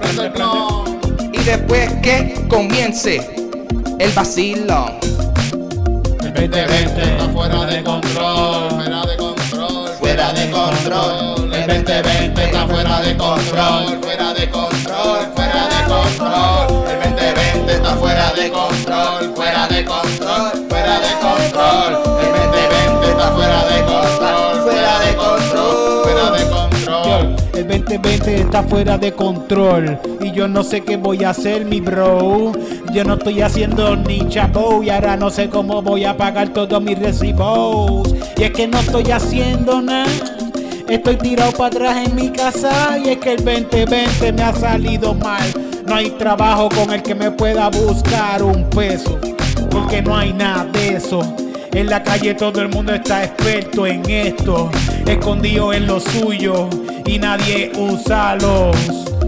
[0.00, 1.38] Prende, prende.
[1.38, 3.20] Y después que comience
[3.98, 4.94] el vacilón.
[6.22, 11.45] El 2020 está fuera de control, fuera de control, Fuera de control.
[11.68, 13.98] El 2020 está fuera de control.
[14.00, 15.18] Fuera de control.
[15.34, 16.84] Fuera de control.
[16.88, 19.34] El 2020 está fuera de control.
[19.34, 20.68] Fuera de control.
[20.68, 21.90] Fuera de control.
[22.22, 24.62] El 2020 está fuera de control.
[24.62, 26.02] Fuera de control.
[26.04, 27.36] Fuera de control.
[27.54, 31.80] El 2020 está fuera de control y yo no sé qué voy a hacer, mi
[31.80, 32.52] bro.
[32.92, 36.80] Yo no estoy haciendo ni chapo y ahora no sé cómo voy a pagar todos
[36.80, 38.14] mis recibos.
[38.36, 40.06] Y es que no estoy haciendo nada.
[40.88, 45.14] Estoy tirado para atrás en mi casa y es que el 2020 me ha salido
[45.14, 45.42] mal.
[45.84, 49.18] No hay trabajo con el que me pueda buscar un peso,
[49.68, 51.20] porque no hay nada de eso.
[51.72, 54.70] En la calle todo el mundo está experto en esto,
[55.06, 56.68] escondido en lo suyo
[57.04, 59.25] y nadie usa los.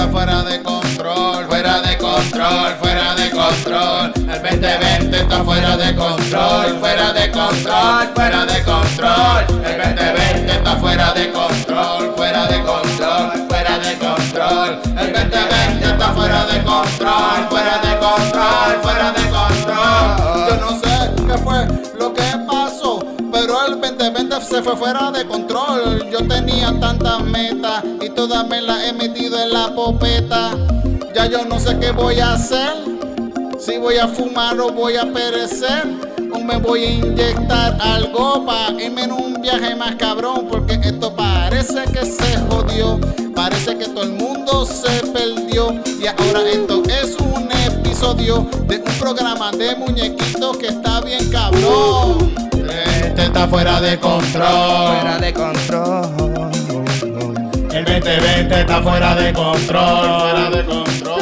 [0.00, 4.12] El 2020 está fuera de control, Fuera de control, fuera de control.
[4.16, 9.44] El 2020 está fuera de control, fuera de control, fuera de control.
[9.62, 14.80] El 2020 está fuera de control, fuera de control, fuera de control.
[14.98, 20.48] El 2020 está fuera de control, fuera de control, fuera de control.
[20.48, 21.66] Yo no sé qué fue
[21.98, 26.08] lo que pasó, pero el 2020 se fue fuera de control.
[26.10, 27.79] Yo tenía tantas metas
[28.44, 30.50] me las he metido en la popeta.
[31.14, 32.74] Ya yo no sé qué voy a hacer,
[33.58, 36.10] si voy a fumar o voy a perecer.
[36.32, 40.46] O me voy a inyectar algo para irme en un viaje más cabrón.
[40.48, 43.00] Porque esto parece que se jodió.
[43.34, 45.72] Parece que todo el mundo se perdió.
[46.00, 52.32] Y ahora esto es un episodio de un programa de muñequitos que está bien cabrón.
[53.02, 54.20] Este está fuera de control.
[54.30, 56.59] Fuera de control.
[57.80, 60.20] El 2020 está fuera de control.
[60.20, 61.20] Fuera de control.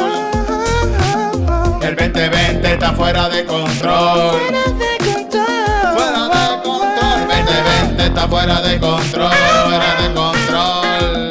[1.81, 4.31] El 2020 está fuera de control.
[4.41, 5.95] Fuera de control.
[7.29, 9.31] 2020 está fuera de control.
[9.67, 11.29] Fuera de control.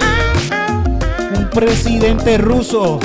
[1.37, 2.99] Un presidente ruso.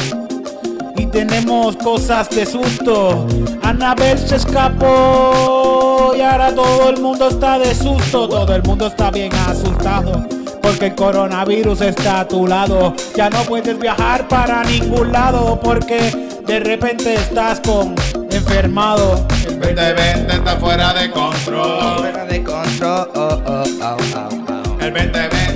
[0.96, 3.28] Y tenemos cosas de susto.
[3.64, 6.14] Anabel se escapó.
[6.18, 8.30] Y ahora todo el mundo está de susto.
[8.30, 10.33] Todo el mundo está bien asustado.
[10.74, 12.96] Porque el coronavirus está a tu lado.
[13.16, 15.60] Ya no puedes viajar para ningún lado.
[15.62, 16.00] Porque
[16.48, 17.94] de repente estás con
[18.32, 19.24] enfermado.
[19.48, 22.00] El 2020 está fuera de control.
[22.00, 23.08] Fuera de control.
[23.14, 24.78] Oh, oh, oh.
[24.80, 25.53] El 2020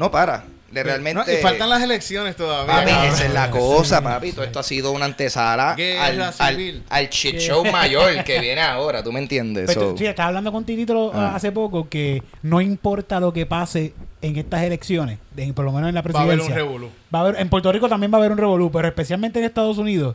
[0.00, 0.44] No para.
[0.70, 1.20] De realmente.
[1.26, 2.72] No, y faltan las elecciones todavía.
[2.74, 3.12] Papi, cabrón.
[3.12, 4.30] esa es la cosa, papi.
[4.32, 6.84] Todo esto ha sido una antesala al, al, civil.
[6.88, 9.02] al shit show mayor que viene ahora.
[9.02, 9.64] ¿Tú me entiendes?
[9.66, 11.34] Pero So, tú- sí, estaba hablando con Titito Ah.
[11.34, 15.88] hace poco que no importa lo que pase en estas elecciones, de- por lo menos
[15.88, 16.62] en la Va a haber presidencia.
[16.64, 16.90] un revolú.
[17.12, 19.46] Va a haber- en Puerto Rico también va a haber un revolú, pero especialmente en
[19.46, 20.14] Estados Unidos,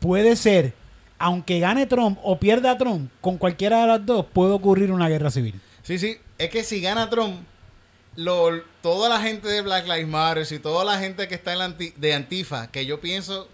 [0.00, 0.72] puede ser,
[1.20, 5.30] aunque gane Trump o pierda Trump, con cualquiera de las dos, puede ocurrir una guerra
[5.30, 5.60] civil.
[5.84, 6.16] Sí, sí.
[6.36, 7.36] Es que si gana Trump,
[8.16, 11.58] lo, toda la gente de Black Lives Matter y toda la gente que está en
[11.58, 13.48] la anti- de Antifa, que yo pienso,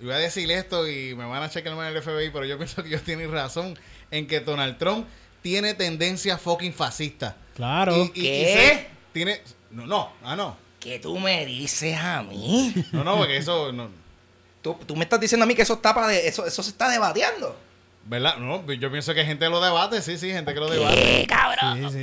[0.00, 2.56] y voy a decir esto y me van a checar en el FBI, pero yo
[2.58, 3.78] pienso que ellos tienen razón
[4.10, 5.06] en que Donald Trump
[5.42, 7.36] tiene tendencia fucking fascista.
[7.54, 7.96] Claro.
[7.96, 8.54] Y- y- y ¿Qué?
[8.54, 10.56] se- tiene, no, no, ah, no.
[10.80, 12.74] ¿Qué tú me dices a mí?
[12.92, 13.88] No, no, porque eso, no,
[14.62, 16.70] ¿Tú, tú me estás diciendo a mí que eso está para de, eso, eso se
[16.70, 17.56] está debatiendo.
[18.04, 18.36] ¿verdad?
[18.38, 21.26] No, yo pienso que gente lo debate, sí, sí, gente que lo debate.
[21.76, 22.02] Sí, sí.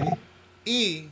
[0.64, 1.10] Y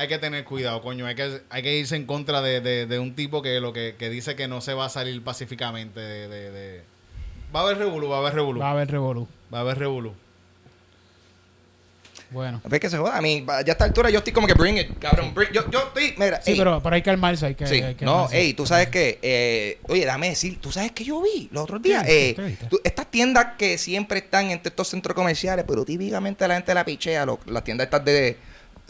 [0.00, 1.06] hay que tener cuidado, coño.
[1.06, 3.94] Hay que, hay que irse en contra de, de- de un tipo que lo que,
[3.98, 6.28] que dice que no se va a salir pacíficamente de...
[6.28, 6.82] de- de-
[7.54, 8.60] Va a haber revolú, va a haber revolú.
[8.60, 9.28] Va a haber revolú.
[9.52, 10.14] Va a haber revolú.
[12.30, 12.62] Bueno.
[12.70, 13.16] Es que se joda.
[13.16, 15.34] A mí, ya a esta altura yo estoy como que bring it, cabrón.
[15.34, 16.40] bring- yo, yo estoy, mira.
[16.40, 18.40] Sí, ey, pero, pero hay que calmarse, hay que, Sí, hay que no, calmarse.
[18.40, 21.82] ey, tú sabes que, eh, oye, déjame decir, tú sabes que yo vi los otros
[21.82, 22.36] días, eh,
[22.84, 27.26] estas tiendas que siempre están entre estos centros comerciales, pero típicamente la gente la pichea,
[27.26, 28.36] lo- las tiendas estas de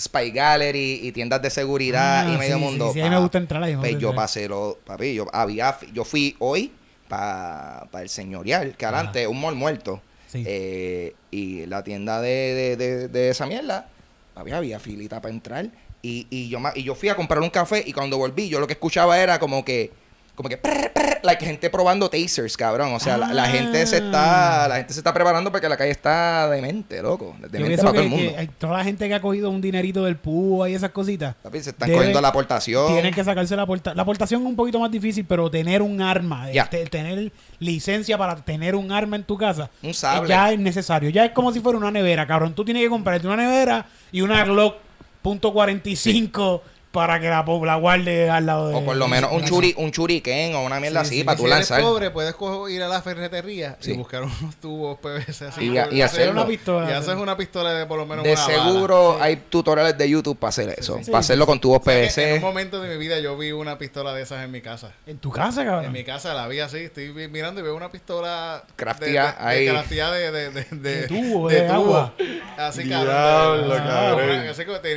[0.01, 2.91] Spy Gallery y tiendas de seguridad Ah, y medio sí, mundo.
[2.93, 6.05] sí, a mí me gusta entrar ahí, Pues yo pasé lo, papi, yo había, yo
[6.05, 6.73] fui hoy
[7.09, 10.01] para el señorial, que adelante, un mall muerto.
[10.29, 10.45] Sí.
[10.47, 13.89] Eh, y la tienda de, de, de, de esa mierda,
[14.37, 15.67] había, había filita para entrar.
[16.03, 18.67] Y, y, yo, y yo fui a comprar un café y cuando volví, yo lo
[18.67, 19.91] que escuchaba era como que,
[20.35, 22.95] como que, prr, prr, like gente probando tasers, cabrón.
[22.95, 25.91] O sea, la, la gente se está, la gente se está preparando porque la calle
[25.91, 27.37] está demente, loco.
[27.51, 28.33] Demente para todo el mundo.
[28.37, 31.35] que toda la gente que ha cogido un dinerito del PUA y esas cositas.
[31.43, 32.87] Papi, se están debe- cogiendo la aportación.
[32.93, 33.97] Tienen que sacarse la aportación.
[33.97, 38.37] La aportación es un poquito más difícil, pero tener un arma, este, tener licencia para
[38.37, 40.29] tener un arma en tu casa, Un eh, sable.
[40.29, 41.11] ya es necesario.
[41.11, 42.55] Ya es como si fuera una nevera, cabrón.
[42.55, 44.77] Tú tienes que comprarte una nevera y una Glock
[45.23, 46.61] .45
[46.93, 48.75] para que la, la guarde al lado de.
[48.75, 51.47] O por lo menos un churi, un churiquén o una mierda así para si tú
[51.47, 51.83] eres lanzar.
[51.83, 52.35] pobre, puedes
[52.71, 53.93] ir a la ferretería Sí.
[53.93, 55.73] y buscar unos tubos PVC así.
[55.93, 56.91] Y hacer una pistola.
[56.91, 58.65] Y haces una pistola de por lo menos De una bala.
[58.65, 60.99] seguro hay tutoriales de YouTube para hacer eso.
[61.03, 61.11] sí.
[61.13, 62.41] para hacerlo con tubos que En un PVC.
[62.41, 64.91] momento de mi vida yo vi una pistola de esas en mi casa.
[65.07, 65.93] En tu casa, En cabrón.
[65.93, 69.85] mi casa la vi así, estoy mirando y veo una pistola Crafteada de, de, ahí.
[70.11, 71.73] de, de, de, de, De tubo, de tubo.
[71.75, 72.15] agua.
[72.59, 73.71] Así cabrón.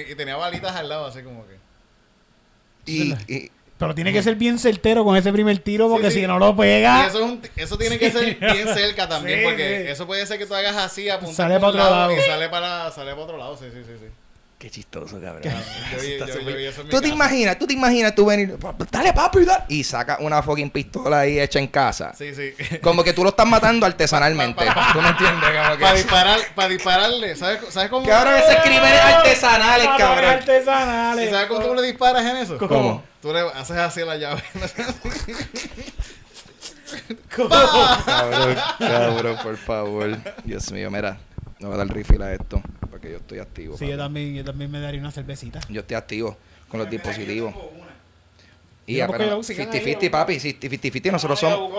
[0.10, 1.63] y tenía balitas al lado, así como que.
[2.86, 6.22] Y, y- Pero tiene que ser bien certero con ese primer tiro porque Sí, sí.
[6.22, 7.04] si no lo pega.
[7.04, 10.26] Y eso, es un- eso tiene que ser bien cerca también, Sí, porque eso puede
[10.26, 12.12] ser que tú hagas así, apuntar Sale para otro lado.
[12.18, 13.58] y sale para, sale para otro lado.
[13.58, 13.94] Sí, sí, sí.
[14.00, 14.06] sí.
[14.64, 15.42] Qué chistoso, cabrón.
[15.92, 17.08] Yo yo- yo eso Tú te casa.
[17.14, 18.58] imaginas, tú te imaginas tú venir,
[18.90, 19.66] dale papi, dale.
[19.68, 22.14] Y saca una fucking pistola ahí hecha en casa.
[22.18, 22.54] Sí, sí.
[22.82, 24.64] Como que tú lo estás matando artesanalmente.
[24.94, 25.50] ¿Tú me entiendes?
[25.50, 28.08] Como para disparar, para dispararle, ¿sabes, ¿sabes cómo?
[28.08, 30.24] Cabrón, ese crímenes artesanales, cabrón.
[30.24, 31.30] ¿Y artesanales.
[31.30, 32.58] sabes cómo tú le disparas en eso?
[32.58, 33.04] ¿Cómo?
[33.22, 34.42] Tú le haces así la llave.
[37.36, 40.18] Cabrón, cabrón, por favor.
[40.46, 41.18] Dios mío, mira.
[41.60, 42.62] No voy a dar refill a esto.
[43.04, 43.78] Porque yo estoy activo.
[43.78, 45.60] Sí, yo también, yo también me daría una cervecita.
[45.68, 46.38] Yo estoy activo
[46.70, 47.54] con los dispositivos.
[48.86, 49.10] Y sigan
[49.72, 50.36] 50-50, ahí, papi.
[50.36, 51.70] 50-50, nosotros somos.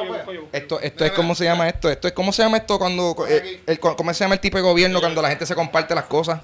[0.53, 1.91] Esto, esto es como se llama esto.
[1.91, 3.17] Esto es como se llama esto cuando.
[3.29, 6.05] eh, el- ¿Cómo se llama el tipo de gobierno cuando la gente se comparte las
[6.05, 6.41] cosas?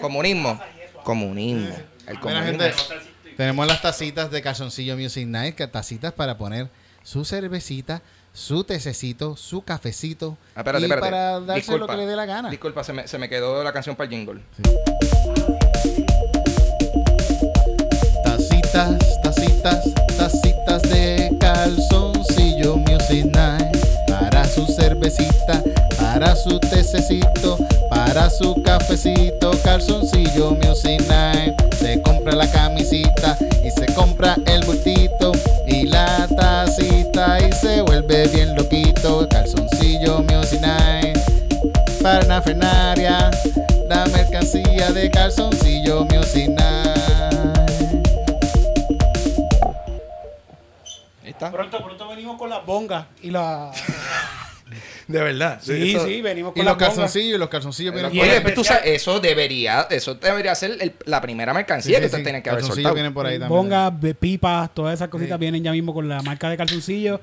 [0.00, 0.58] Comunismo.
[1.04, 1.68] Comunismo.
[2.06, 2.58] El Mira, comunismo.
[2.60, 2.74] gente,
[3.36, 6.68] tenemos las tacitas de Calzoncillo Music Night, que tacitas para poner
[7.02, 8.02] su cervecita,
[8.32, 11.10] su tececito, su cafecito Ah, espérate, y espérate.
[11.10, 11.86] para darse Disculpa.
[11.86, 12.50] lo que le dé la gana.
[12.50, 14.40] Disculpa, se me, se me quedó la canción para el jingle.
[18.24, 19.84] Tacitas, tacitas,
[20.16, 23.76] tacitas de calzoncillo Music Night.
[24.08, 25.62] Para su cervecita,
[25.98, 27.58] para su tececito,
[27.90, 31.54] para su cafecito, calzoncillo Music Night.
[31.74, 35.21] Se compra la camisita y se compra el bultito
[37.52, 39.28] y se vuelve bien loquito.
[39.28, 41.18] Calzoncillo Music Night.
[42.02, 43.30] Parafernaria,
[43.88, 46.98] la mercancía de calzoncillo Music Night.
[51.22, 51.50] Ahí está.
[51.52, 53.70] Pronto, pronto venimos con las bongas y la.
[55.06, 55.58] De verdad.
[55.60, 56.88] Sí, sí, venimos Y con los las bongas.
[56.88, 60.76] calzoncillos, y los calzoncillos vienen Y Oye, pero tú sabes, eso debería, eso debería ser
[60.80, 62.94] el- la primera mercancía que ustedes tienen que haber Calzoncillos soltado.
[62.94, 63.48] vienen por ahí también.
[63.60, 65.40] Bongas, pipas, todas esas cositas Sí.
[65.40, 67.20] vienen ya mismo con la marca de calzoncillos.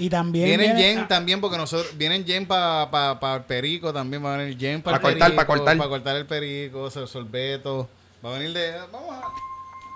[0.00, 0.46] Y también.
[0.46, 4.34] Vienen viene- yen también porque nosotros vienen yen para pa, pa el perico también va
[4.34, 5.76] a venir yen para Pa' cortar, pa' cortar.
[5.76, 7.88] para cortar el perico, el sorbeto,
[8.24, 9.20] va a venir de vamos a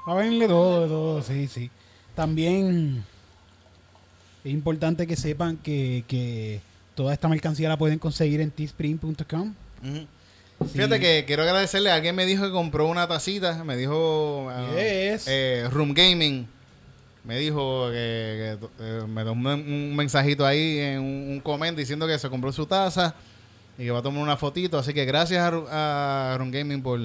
[0.08, 1.70] Va a venirle todo, de todo, sí, sí.
[2.14, 3.02] También
[4.44, 6.60] es importante que sepan que, que
[6.94, 9.54] toda esta mercancía la pueden conseguir en teespring.com.
[9.82, 10.06] Sí.
[10.74, 11.90] Fíjate que quiero agradecerle.
[11.90, 13.64] Alguien me dijo que compró una tacita.
[13.64, 14.48] Me dijo.
[14.76, 15.24] Yes.
[15.26, 16.46] eh, Room Gaming.
[17.24, 21.76] Me dijo que, que, eh, me dio un, un mensajito ahí en un, un comment
[21.76, 23.14] diciendo que se compró su taza
[23.78, 24.78] y que va a tomar una fotito.
[24.78, 27.00] Así que gracias a, a Gaming por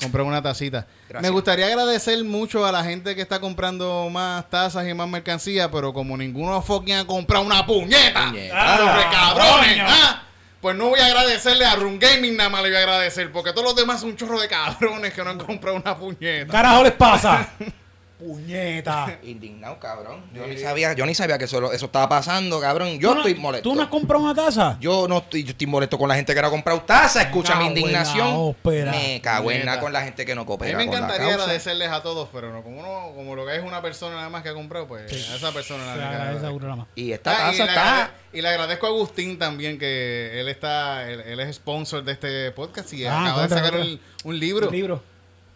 [0.00, 0.86] comprar una tacita.
[1.08, 1.22] Gracias.
[1.22, 5.70] Me gustaría agradecer mucho a la gente que está comprando más tazas y más mercancía,
[5.70, 8.76] pero como ninguno fucking ha comprado una puñeta, Puñeta.
[8.76, 9.78] sobre Ah, cabrones.
[9.82, 10.22] ¿ah?
[10.60, 13.52] Pues no voy a agradecerle a Room Gaming, nada más le voy a agradecer, porque
[13.52, 16.50] todos los demás son un chorro de cabrones que no han comprado una puñeta.
[16.52, 17.48] carajo les pasa?
[18.18, 19.18] Puñeta.
[19.22, 20.22] Indignado, cabrón.
[20.34, 22.98] Yo ni sabía, yo ni sabía que eso, lo- eso estaba pasando, cabrón.
[22.98, 23.68] Yo ¿Tú no- estoy molesto.
[23.70, 24.76] ¿Tú no has comprado una taza?
[24.80, 27.22] Yo no estoy, yo estoy molesto con la gente que no ha comprado taza.
[27.22, 28.28] Escucha mi indignación.
[28.32, 28.90] ópera.
[28.90, 29.66] Me cago en Neta.
[29.70, 32.52] nada con la gente que no A mí coopera me encantaría agradecerles a todos, pero
[32.52, 35.10] no, como uno, como lo que es una persona nada más que ha comprado, pues
[35.30, 36.42] a esa persona nada más.
[36.42, 36.86] nada.
[36.94, 38.10] Y esta Ah, y, está...
[38.32, 42.50] y le agradezco a Agustín también que él está, él, él es sponsor de este
[42.52, 43.80] podcast y Ah, acaba de sacar contra.
[43.82, 44.68] el- un libro.
[44.68, 45.02] Un libro.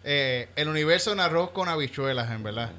[0.05, 2.70] Eh, el universo en arroz con habichuelas, en verdad.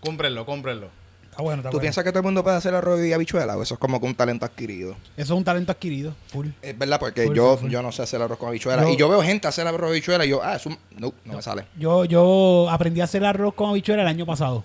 [0.00, 0.88] Cómprenlo, cómprenlo.
[1.30, 1.82] Está bueno, está ¿Tú bueno.
[1.82, 3.56] piensas que todo el mundo puede hacer arroz y habichuela?
[3.56, 4.92] ¿O eso es como que un talento adquirido?
[5.16, 6.14] Eso es un talento adquirido.
[6.28, 6.48] Full.
[6.60, 7.70] Es verdad, porque Full, yo, full, full.
[7.70, 8.82] yo no sé hacer arroz con habichuela.
[8.82, 10.76] Yo- y yo veo gente hacer arroz con habichuela y yo, ah, es un...
[10.98, 11.66] No, no me sale.
[11.78, 14.64] Yo, yo aprendí a hacer arroz con habichuela el año pasado.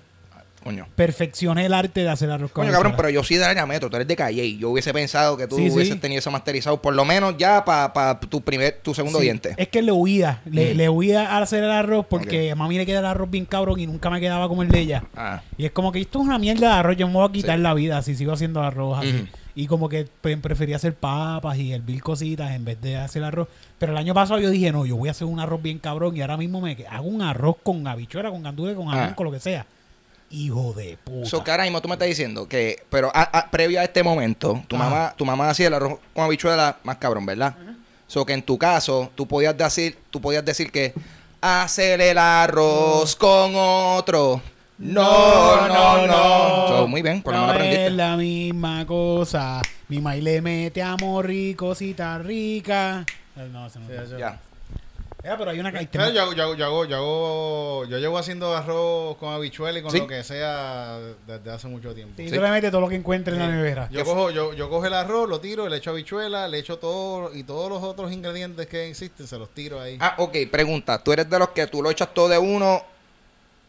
[0.66, 0.88] Coño.
[0.95, 3.88] Perfeccioné el arte de hacer arroz con Coño, cabrón, pero yo sí de área metro,
[3.88, 4.57] tú eres de Calle.
[4.57, 5.76] Yo hubiese pensado que tú Sí, sí.
[5.76, 9.53] hubieses tenido eso masterizado, por lo menos ya para tu primer, tu segundo Sí, diente.
[9.57, 10.41] Es que le huía.
[10.49, 10.78] Le, Mm.
[10.78, 13.80] le huía a hacer el arroz porque a mami le queda el arroz bien cabrón
[13.80, 15.03] y nunca me quedaba como el de ella.
[15.16, 16.97] Ah, Y es como que esto es una mierda de arroz.
[16.97, 19.28] Yo me voy a quitar la vida si sigo haciendo arroz así.
[19.57, 23.47] Y como que pre- prefería hacer papas y hervir cositas en vez de hacer arroz.
[23.78, 26.18] Pero el año pasado yo dije, no, yo voy a hacer un arroz bien cabrón.
[26.18, 29.16] Y ahora mismo me hago un arroz con habichuela, con gandules, con jamón, Ah.
[29.16, 29.66] con lo que sea.
[30.30, 31.30] Hijo de puta.
[31.30, 34.03] So que ahora mismo tú me estás diciendo que, pero a- a- previo a este
[34.03, 37.55] momento, tu mamá, tu mamá hacía el arroz con habichuela más cabrón, ¿verdad?
[38.07, 40.93] So que en tu caso, tú podías decir, tú podías decir que,
[41.41, 44.41] hacer el arroz con otro.
[44.78, 46.67] No, no, no.
[46.67, 47.91] So, muy bien, por lo no menos es aprendiste.
[47.91, 49.61] la misma cosa.
[49.88, 53.05] Mi maíz le mete amor rico, cosita rica.
[53.36, 53.69] No, no.
[53.69, 53.78] Sí,
[54.17, 54.39] Ya.
[55.26, 59.34] Ya, pero hay una hay Claro, yo, yo, yo, yo, yo llevo haciendo arroz con
[59.34, 59.97] habichuela y con Sí.
[59.97, 62.13] lo que sea desde hace mucho tiempo.
[62.17, 62.36] Sí, Sí.
[62.69, 63.89] todo lo que encuentres en la nevera.
[63.91, 67.34] Yo cojo, yo, yo cojo el arroz, lo tiro, le echo habichuela, le echo todo
[67.34, 69.97] y todos los otros ingredientes que existen, se los tiro ahí.
[69.99, 71.03] Ah, ok, pregunta.
[71.03, 72.84] ¿Tú eres de los que tú lo echas todo de uno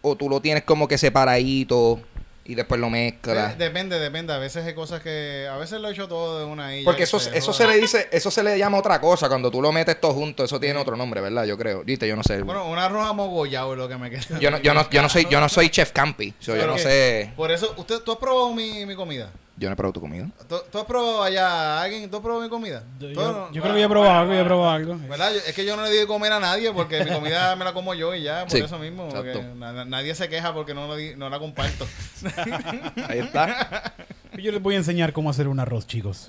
[0.03, 2.01] o tú lo tienes como que separadito
[2.49, 3.57] y después lo mezclas?
[3.59, 4.33] De- depende, depende.
[4.33, 5.49] A veces hay cosas que.
[5.51, 7.67] A veces lo echo todo de una y ya Porque que eso, se eso joda.
[7.67, 9.29] se le dice, eso se le llama otra cosa.
[9.29, 11.45] Cuando tú lo metes todo junto, eso tiene otro nombre, ¿verdad?
[11.45, 11.83] Yo creo.
[11.85, 12.43] Viste, yo no sé.
[12.43, 14.39] Bueno, un arroz amogollado es lo que me queda.
[14.41, 16.35] yo no, yo no, yo no soy, yo no soy chef campi.
[16.39, 17.33] So, yo no sé.
[17.37, 19.31] Por eso, usted, ¿tú has probado mi, mi comida?
[19.59, 20.29] Yo no he probado tu comida.
[20.49, 22.11] ¿Tú, tú has probado allá alguien?
[22.11, 22.83] ¿Tú has probado mi comida?
[22.99, 23.53] Yo, ¿Tú yo- no?
[23.53, 24.97] yo creo que yo he probado algo, yo he probado algo.
[25.09, 25.33] ¿Verdad?
[25.33, 27.65] Yo- es que yo no le di de comer a nadie porque mi comida me
[27.65, 29.09] la como yo y ya, por Sí, eso mismo.
[29.09, 31.87] porque na- nadie se queja porque no, la di- no la comparto.
[33.09, 33.95] Ahí está.
[34.37, 36.29] Yo les voy a enseñar cómo hacer un arroz, chicos.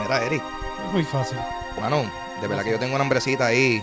[0.00, 0.42] Mira, Eric.
[0.86, 1.38] Es muy fácil.
[1.80, 2.10] Mano,
[2.40, 3.80] de verdad que yo tengo una hambrecita ahí.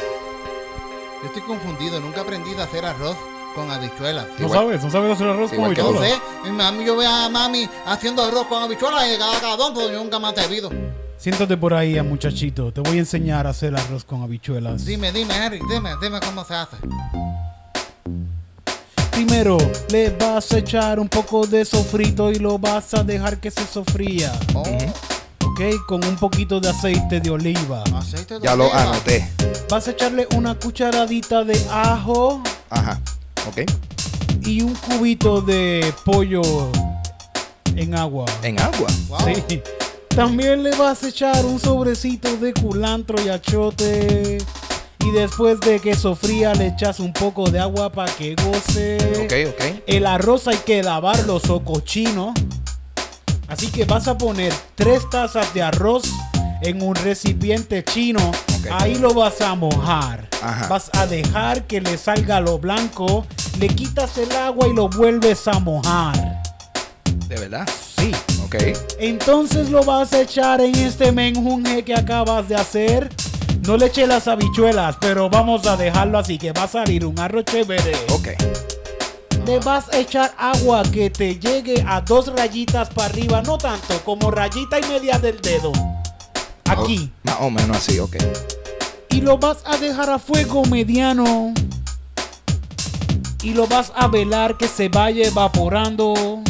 [1.22, 3.18] Yo estoy confundido, nunca aprendí a hacer arroz
[3.58, 4.26] con habichuelas.
[4.40, 4.84] ¿No Igual- sabes?
[4.84, 6.12] ¿No sabes hacer arroz con igual que habichuelas?
[6.14, 9.92] Entonces, mi mami, yo veo a mami haciendo arroz con habichuelas y cada cada pero
[9.92, 10.70] yo nunca me he atrevido.
[11.18, 12.72] Siéntate por ahí, muchachito.
[12.72, 14.86] Te voy a enseñar a hacer arroz con habichuelas.
[14.86, 16.78] Dime, dime, Eric, dime, dime cómo se hace.
[19.12, 19.58] Primero,
[19.90, 23.66] le vas a echar un poco de sofrito y lo vas a dejar que se
[23.66, 24.32] sofría.
[24.54, 25.62] Oh, ¿Ok?
[25.88, 27.84] Con un poquito de aceite de oliva.
[27.96, 28.84] aceite de Ya lo oliva.
[28.84, 29.28] anoté.
[29.70, 33.02] Vas a echarle una cucharadita de ajo Ajá.
[33.48, 33.62] Ok.
[34.46, 36.42] y un cubito de pollo
[37.76, 38.26] en agua.
[38.44, 38.88] En agua.
[39.08, 39.20] Wow.
[39.48, 39.62] Sí.
[40.10, 44.40] También le vas a echar un sobrecito de culantro y achote.
[45.00, 48.98] Y después de que sofría le echas un poco de agua para que goce.
[49.24, 49.84] Ok, ok.
[49.86, 52.34] El arroz hay que lavarlo o cochino.
[53.48, 56.04] Así que vas a poner tres tazas de arroz
[56.62, 58.32] en un recipiente chino.
[58.72, 60.28] Ahí lo vas a mojar.
[60.42, 60.68] Ajá.
[60.68, 63.26] Vas a dejar que le salga lo blanco.
[63.60, 66.42] Le quitas el agua y lo vuelves a mojar.
[67.28, 67.68] De verdad.
[67.98, 68.12] Sí.
[68.44, 68.56] Ok.
[69.00, 73.10] Entonces lo vas a echar en este menjunje que acabas de hacer.
[73.66, 77.20] No le eche las habichuelas, pero vamos a dejarlo así que va a salir un
[77.20, 77.94] arroz chévere.
[78.12, 78.30] Ok.
[79.46, 84.02] Le vas a echar agua que te llegue a dos rayitas para arriba, no tanto,
[84.06, 85.72] como rayita y media del dedo.
[86.70, 87.12] Aquí.
[87.12, 88.18] Oh, más o menos así, ok.
[89.10, 91.54] Y lo vas a dejar a fuego mediano.
[93.42, 96.44] Y lo vas a velar que se vaya evaporando.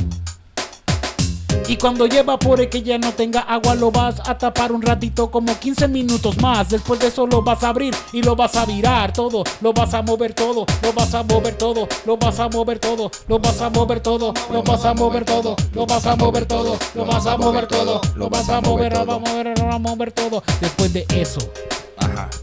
[1.68, 5.30] Y cuando ya evapore que ya no tenga agua, lo vas a tapar un ratito,
[5.30, 6.70] como 15 minutos más.
[6.70, 9.44] Después de eso lo vas a abrir y lo vas a virar todo.
[9.60, 13.12] Lo vas a mover todo, lo vas a mover todo, lo vas a mover todo,
[13.30, 16.78] lo vas a mover todo, lo vas a mover todo, lo vas a mover todo,
[16.96, 19.76] lo vas a mover todo, lo vas a mover, lo vas a mover, lo vas
[19.76, 20.44] a mover todo.
[20.62, 21.42] Después de eso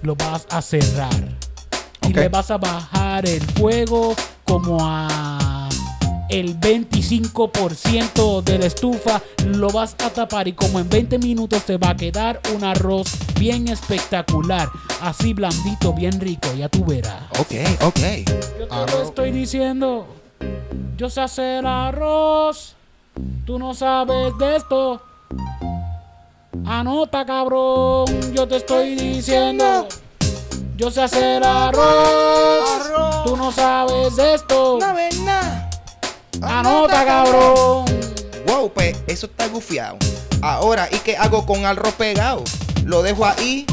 [0.03, 1.15] lo vas a cerrar.
[2.07, 4.15] Y le vas a bajar el fuego
[4.45, 5.44] como a
[6.29, 9.23] el 25% de la estufa.
[9.47, 13.09] Lo vas a tapar y como en 20 minutos te va a quedar un arroz
[13.39, 14.69] bien espectacular.
[15.01, 17.23] Así blandito, bien rico, ya tú verás.
[17.39, 17.53] Ok,
[17.83, 18.01] ok.
[18.59, 20.07] Yo te lo estoy diciendo.
[20.97, 22.77] Yo sé hacer arroz.
[23.45, 25.03] Tú no sabes de esto.
[26.65, 28.07] Anota, cabrón.
[28.33, 29.87] Yo te estoy diciendo.
[30.77, 33.25] Yo sé hacer arroz.
[33.25, 34.79] Tú no sabes de esto.
[34.95, 35.64] ves nada.
[36.49, 37.85] Anota, cabrón.
[38.47, 39.99] Wow, pues eso está gufiado.
[40.43, 42.45] Ahora, ¿y qué hago con arroz pegado?
[42.85, 43.67] ¿Lo dejo ahí?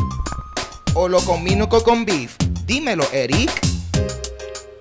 [0.93, 2.35] ¿O lo combino con, con beef?
[2.65, 3.51] Dímelo, Eric.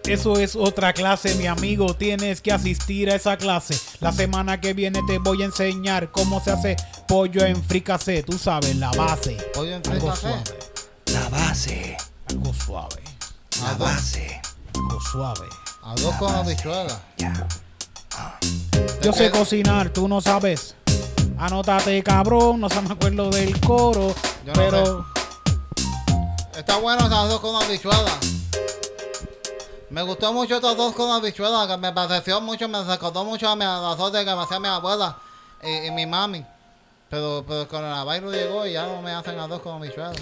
[0.05, 1.95] Eso es otra clase, mi amigo.
[1.95, 3.79] Tienes que asistir a esa clase.
[4.01, 6.77] La semana que viene te voy a enseñar cómo se hace
[7.07, 8.23] pollo en fricasé.
[8.23, 9.37] Tú sabes, la base.
[9.55, 10.43] Pollo en Algo suave.
[11.13, 11.97] La base.
[12.29, 13.03] Algo suave.
[13.63, 14.41] La base.
[14.75, 15.47] Algo suave.
[15.83, 17.01] Arroz con habichuela.
[17.17, 17.47] Ya.
[19.03, 20.75] Yo sé cocinar, tú no sabes.
[21.39, 22.61] Anótate, cabrón.
[22.61, 24.15] No se me acuerdo del coro.
[24.45, 25.07] Yo no pero
[26.57, 28.19] Está bueno el arroz con habichuela.
[29.89, 33.57] Me gustó mucho estos dos con habichuela, que me pareció mucho, me recordó mucho a
[33.57, 35.17] mi arroz de que me hacía mi abuela
[35.63, 36.45] y, y mi mami.
[37.09, 40.13] Pero, pero el coronavirus llegó y ya no me hacen arroz con habichuela.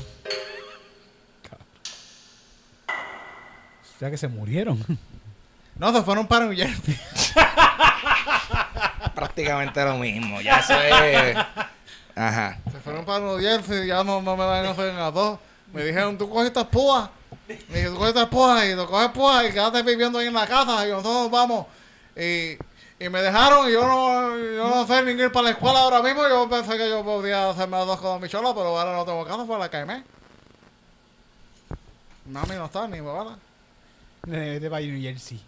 [4.01, 4.85] ya que se murieron.
[5.77, 6.99] No, se fueron para Jersey.
[9.15, 10.41] Prácticamente lo mismo.
[10.41, 11.37] Ya eso es.
[12.15, 12.59] Ajá.
[12.73, 15.39] Se fueron para New Jersey y ya no, no me van a hacer a dos.
[15.73, 17.11] Me dijeron, tú coges estas púas.
[17.47, 20.35] Me dije, tú coges estas púas y tú coges púas y quédate viviendo ahí en
[20.35, 21.67] la casa y nosotros nos vamos.
[22.17, 22.59] Y,
[22.99, 26.03] y me dejaron y yo no, yo no sé ni ir para la escuela ahora
[26.03, 26.27] mismo.
[26.29, 29.25] Yo pensé que yo podía hacerme las dos con mi chola, pero ahora no tengo
[29.25, 30.03] casa para la caimé.
[32.27, 35.41] Mami no está, ni me va a New Jersey.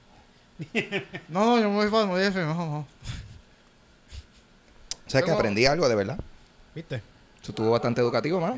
[1.28, 2.86] No, no, yo me voy para New Jersey, no, no.
[5.10, 6.18] O sea que aprendí algo de verdad.
[6.72, 6.96] ¿Viste?
[7.42, 8.54] Eso estuvo bastante educativo, mano.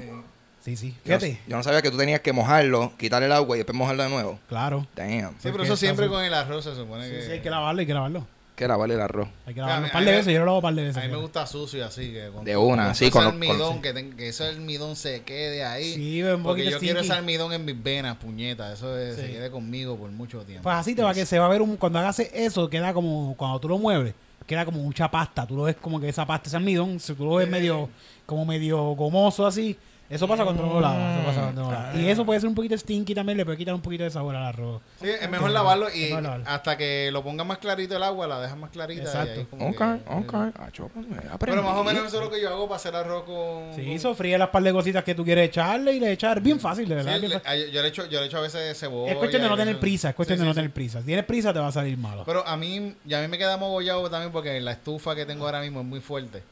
[0.61, 0.91] Sí, sí.
[0.91, 1.41] Yo, Fíjate.
[1.49, 4.11] yo no sabía que tú tenías que mojarlo, quitarle el agua y después mojarlo de
[4.11, 4.39] nuevo.
[4.49, 4.87] Claro.
[4.95, 5.31] Damn.
[5.41, 7.23] Sí, pero eso siempre con el arroz se supone Sí, que...
[7.23, 8.27] sí, hay que lavarlo, hay que lavarlo.
[8.55, 9.29] Que lavarle el arroz.
[9.47, 10.33] Hay que lavarlo un par de veces.
[10.35, 11.03] Yo lo lavo un par de veces.
[11.03, 12.13] A mí me gusta sucio así.
[12.13, 13.81] Que con De una, con sí, ese con con- almidón, sí.
[13.81, 15.95] que, ten- que ese almidón se quede ahí.
[15.95, 18.71] Sí, un porque yo quiero ese almidón en mis venas, puñeta.
[18.73, 19.33] Eso es- se Sí.
[19.33, 20.65] quede conmigo por mucho tiempo.
[20.65, 23.35] Pues así te va que se va a ver un, cuando hagas eso, queda como,
[23.39, 24.15] cuando tú lo mueves,
[24.45, 25.47] queda como mucha pasta.
[25.47, 27.89] Tú lo ves como que esa pasta, ese almidón, si tú lo ves medio,
[28.27, 29.77] como medio gomoso así,
[30.11, 31.17] eso pasa cuando no lo lavas.
[31.19, 31.97] Eso pasa cuando no lo lavas.
[31.97, 34.37] Y eso puede ser un poquito stinky también, le puede quitar un poquito de sabor
[34.37, 34.83] al arroz.
[35.01, 36.45] Sí, es mejor lavarlo y Es mejor lavarlo.
[36.49, 39.03] hasta que lo ponga más clarito el agua, la dejas más clarita.
[39.03, 39.41] y Exacto.
[39.41, 40.35] ahí como Ok, que- ok.
[40.59, 41.39] Ah, yo, pues, me aprendí.
[41.41, 43.75] Pero más o menos eso es lo que yo hago para hacer arroz con.
[43.75, 46.41] Sí, con- sofríe las par de cositas que tú quieres echarle y le echar.
[46.43, 47.19] Bien fácil, de Sí, verdad.
[47.21, 47.63] bien le- fácil.
[47.69, 49.13] a- yo, le echo, yo le echo a veces cebolla.
[49.13, 50.75] es cuestión de no y tener prisa, es cuestión Sí, de no sí, tener sí.
[50.75, 51.01] prisa.
[51.01, 52.25] Si tienes prisa, te va a salir malo.
[52.27, 55.47] Pero a mí, ya a mí me queda mogollado también porque la estufa que tengo
[55.47, 56.43] ahora mismo es muy fuerte.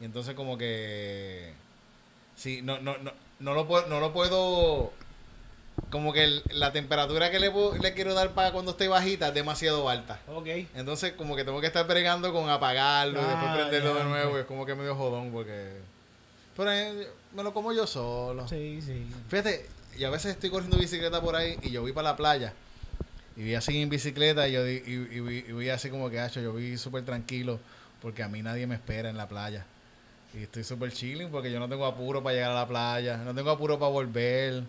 [0.00, 1.52] Y entonces como que
[2.42, 4.92] sí, no, no, no, no lo puedo, no lo puedo
[5.90, 9.34] como que el- la temperatura que le, le quiero dar para cuando esté bajita es
[9.34, 10.20] demasiado alta.
[10.28, 10.46] Ok.
[10.74, 14.36] Entonces como que tengo que estar bregando con apagarlo y después Ah, prenderlo de nuevo.
[14.36, 15.70] y es como que medio jodón porque...
[16.56, 18.46] Pero eh, me lo como yo solo.
[18.48, 19.06] Sí, sí.
[19.28, 19.66] Fíjate,
[19.96, 22.52] y a veces estoy corriendo bicicleta por ahí y yo voy para la playa
[23.36, 26.20] y vi así en bicicleta y yo y, y vi, y vi así como que,
[26.20, 27.58] hacho, yo vi súper tranquilo
[28.02, 29.64] porque a mí nadie me espera en la playa.
[30.34, 33.34] Y estoy súper chilling porque yo no tengo apuro para llegar a la playa, no
[33.34, 34.62] tengo apuro para volver,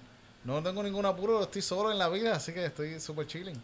[0.43, 3.55] no tengo ningún apuro, estoy solo en la vida, así que estoy súper chilling.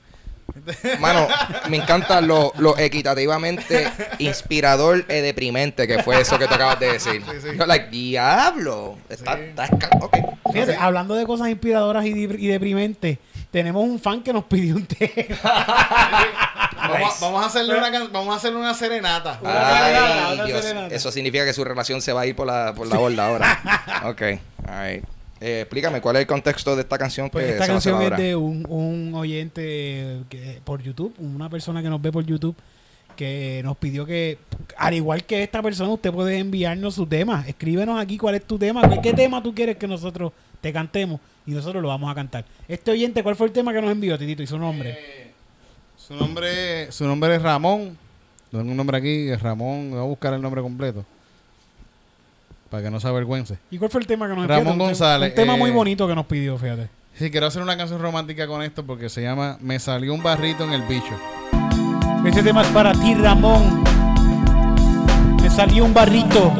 [1.00, 1.28] Mano,
[1.70, 3.88] me encanta lo, lo equitativamente
[4.18, 7.22] inspirador e deprimente que fue eso que tú acabas de decir.
[7.30, 7.58] Sí, sí.
[7.58, 8.98] Yo, like, diablo.
[9.10, 9.42] Está, Sí.
[9.44, 10.18] está esca- ok.
[10.52, 13.20] Fíjate, hablando de cosas inspiradoras y, y deprimentes,
[13.52, 15.38] tenemos un fan que nos pidió un tema.
[16.92, 19.40] Vamos, a, vamos a hacerle una can- vamos a hacerle una serenata.
[19.42, 20.62] Una serenata, Ay, una Dios.
[20.66, 20.96] serenata.
[20.96, 23.60] Eso significa que su relación se va a ir por la, por la borda ahora.
[24.10, 24.22] Ok,
[24.68, 25.04] alright.
[25.42, 27.78] Eh, explícame, ¿cuál es el contexto de esta canción Pues que esta se va a
[27.78, 32.12] hacer canción es de un, un oyente que, por YouTube, una persona que nos ve
[32.12, 32.56] por YouTube,
[33.16, 34.38] que nos pidió que,
[34.78, 37.46] al igual que esta persona, usted puede enviarnos su tema.
[37.48, 40.32] Escríbenos aquí cuál es tu tema, qué, qué tema tú quieres que nosotros
[40.62, 42.44] te cantemos y nosotros lo vamos a cantar.
[42.68, 44.44] Este oyente, ¿cuál fue el tema que nos envió, Titito?
[44.44, 45.32] Y su nombre.
[46.10, 47.96] Su nombre, su nombre es Ramón.
[48.50, 49.92] Tengo un nombre aquí, es Ramón.
[49.92, 51.06] Voy a buscar el nombre completo.
[52.72, 53.60] Para que no se avergüence.
[53.70, 56.16] ¿Y cuál fue el tema que nos Ramón González, Un tema muy eh, bonito que
[56.16, 56.90] nos pidió, fíjate.
[57.14, 60.64] Sí, quiero hacer una canción romántica con esto porque se llama Me salió un barrito
[60.64, 61.16] en el bicho.
[62.26, 63.84] Ese tema es para ti, Ramón.
[65.40, 66.52] Me salió un barrito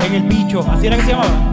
[0.00, 0.60] en el bicho.
[0.70, 1.45] ¿Así era que se llamaba?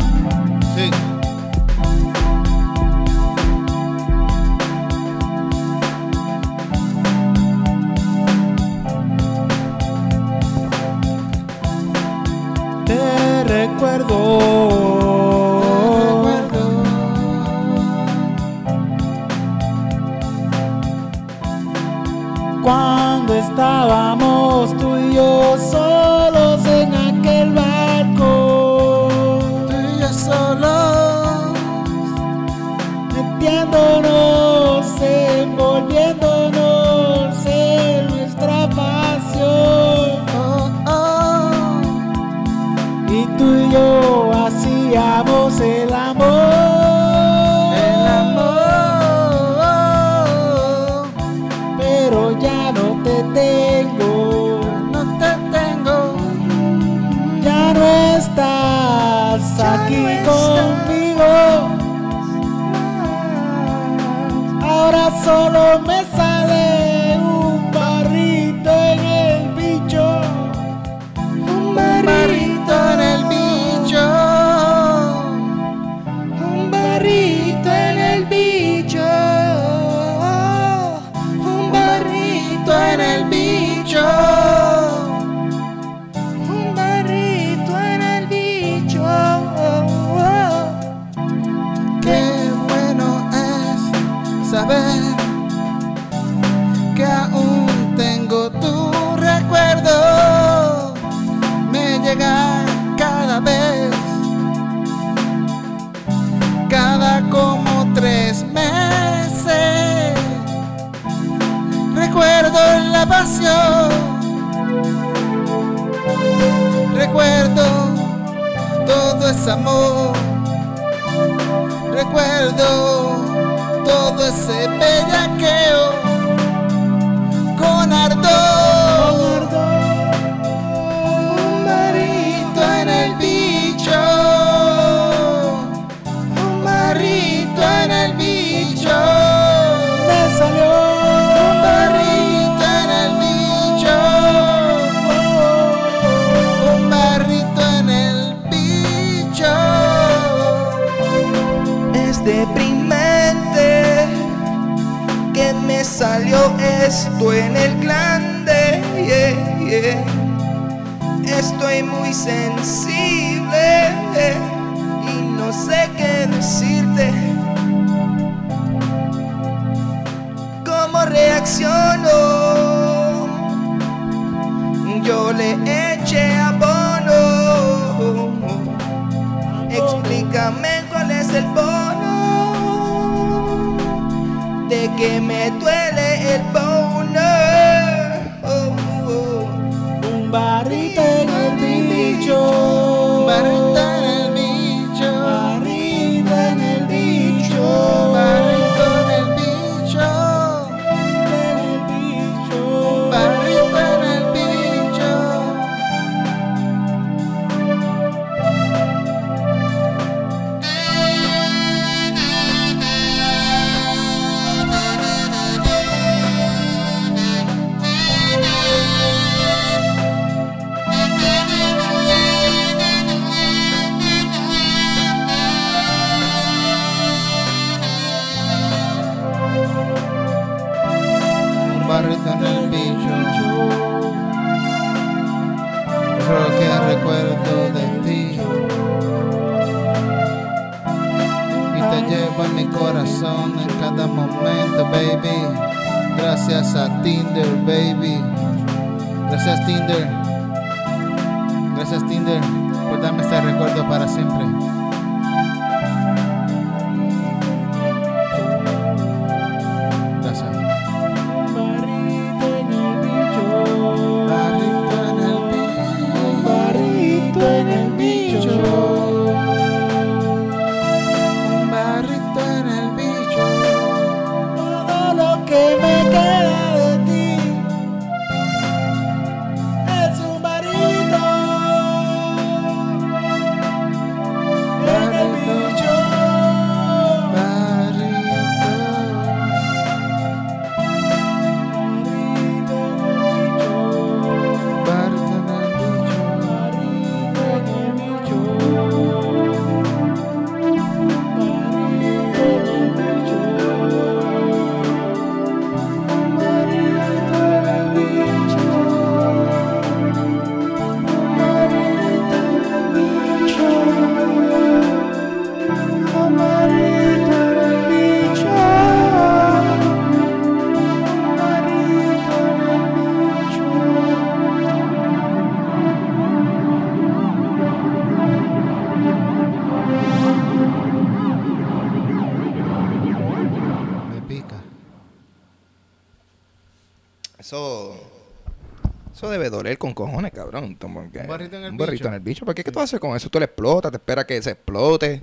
[339.94, 340.78] Con cojones, cabrón.
[340.82, 342.08] Un barrito en el un barrito bicho.
[342.08, 342.46] en el bicho.
[342.46, 342.64] ¿Por qué?
[342.64, 343.30] ¿Qué tú haces con eso?
[343.30, 345.22] Tú le explotas, te esperas que se explote.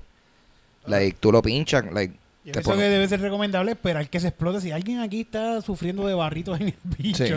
[0.86, 1.84] Like, tú lo pinchas.
[1.92, 2.14] Like,
[2.44, 4.60] Y eso que debe ser recomendable esperar que se explote.
[4.60, 7.34] Si alguien aquí está sufriendo de barritos en el bicho, Sí.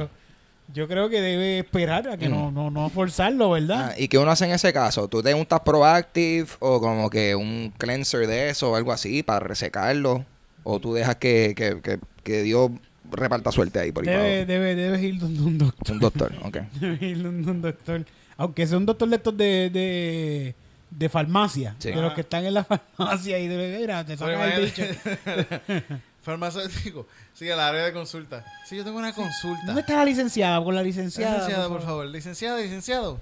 [0.74, 2.32] yo creo que debe esperar a que Mm.
[2.32, 3.90] no, no, no forzarlo, ¿verdad?
[3.92, 5.08] Ah, ¿Y qué uno hace en ese caso?
[5.10, 9.40] ¿Tú te untas Proactive o como que un cleanser de eso o algo así para
[9.42, 10.26] resecarlo?
[10.64, 12.72] ¿O tú dejas que, que, que, que Dios
[13.12, 15.91] reparta suerte ahí por ahí Debe, debes ir donde un doctor.
[15.91, 16.58] Un doctor, ok.
[16.80, 18.06] Debes ir donde un doctor.
[18.38, 20.56] Aunque sea un doctor de estos de, de,
[20.89, 21.76] de farmacia.
[21.80, 21.89] Sí.
[21.91, 22.64] De los que están en la
[22.97, 24.84] farmacia y de mira, te sacan el bicho.
[26.24, 27.06] Farmacéutico.
[27.34, 28.45] Sí, el área de consulta.
[28.66, 29.66] Sí, yo tengo una consulta.
[29.66, 30.64] ¿Dónde está la licenciada?
[30.64, 31.34] Con la licenciada.
[31.34, 32.06] Licenciada, por favor.
[32.06, 33.20] Licenciada, licenciado.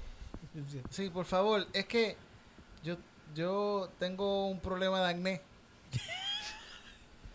[0.90, 1.66] Sí, por favor.
[1.72, 2.16] Es que
[2.84, 2.96] yo,
[3.34, 5.40] yo tengo un problema de acné.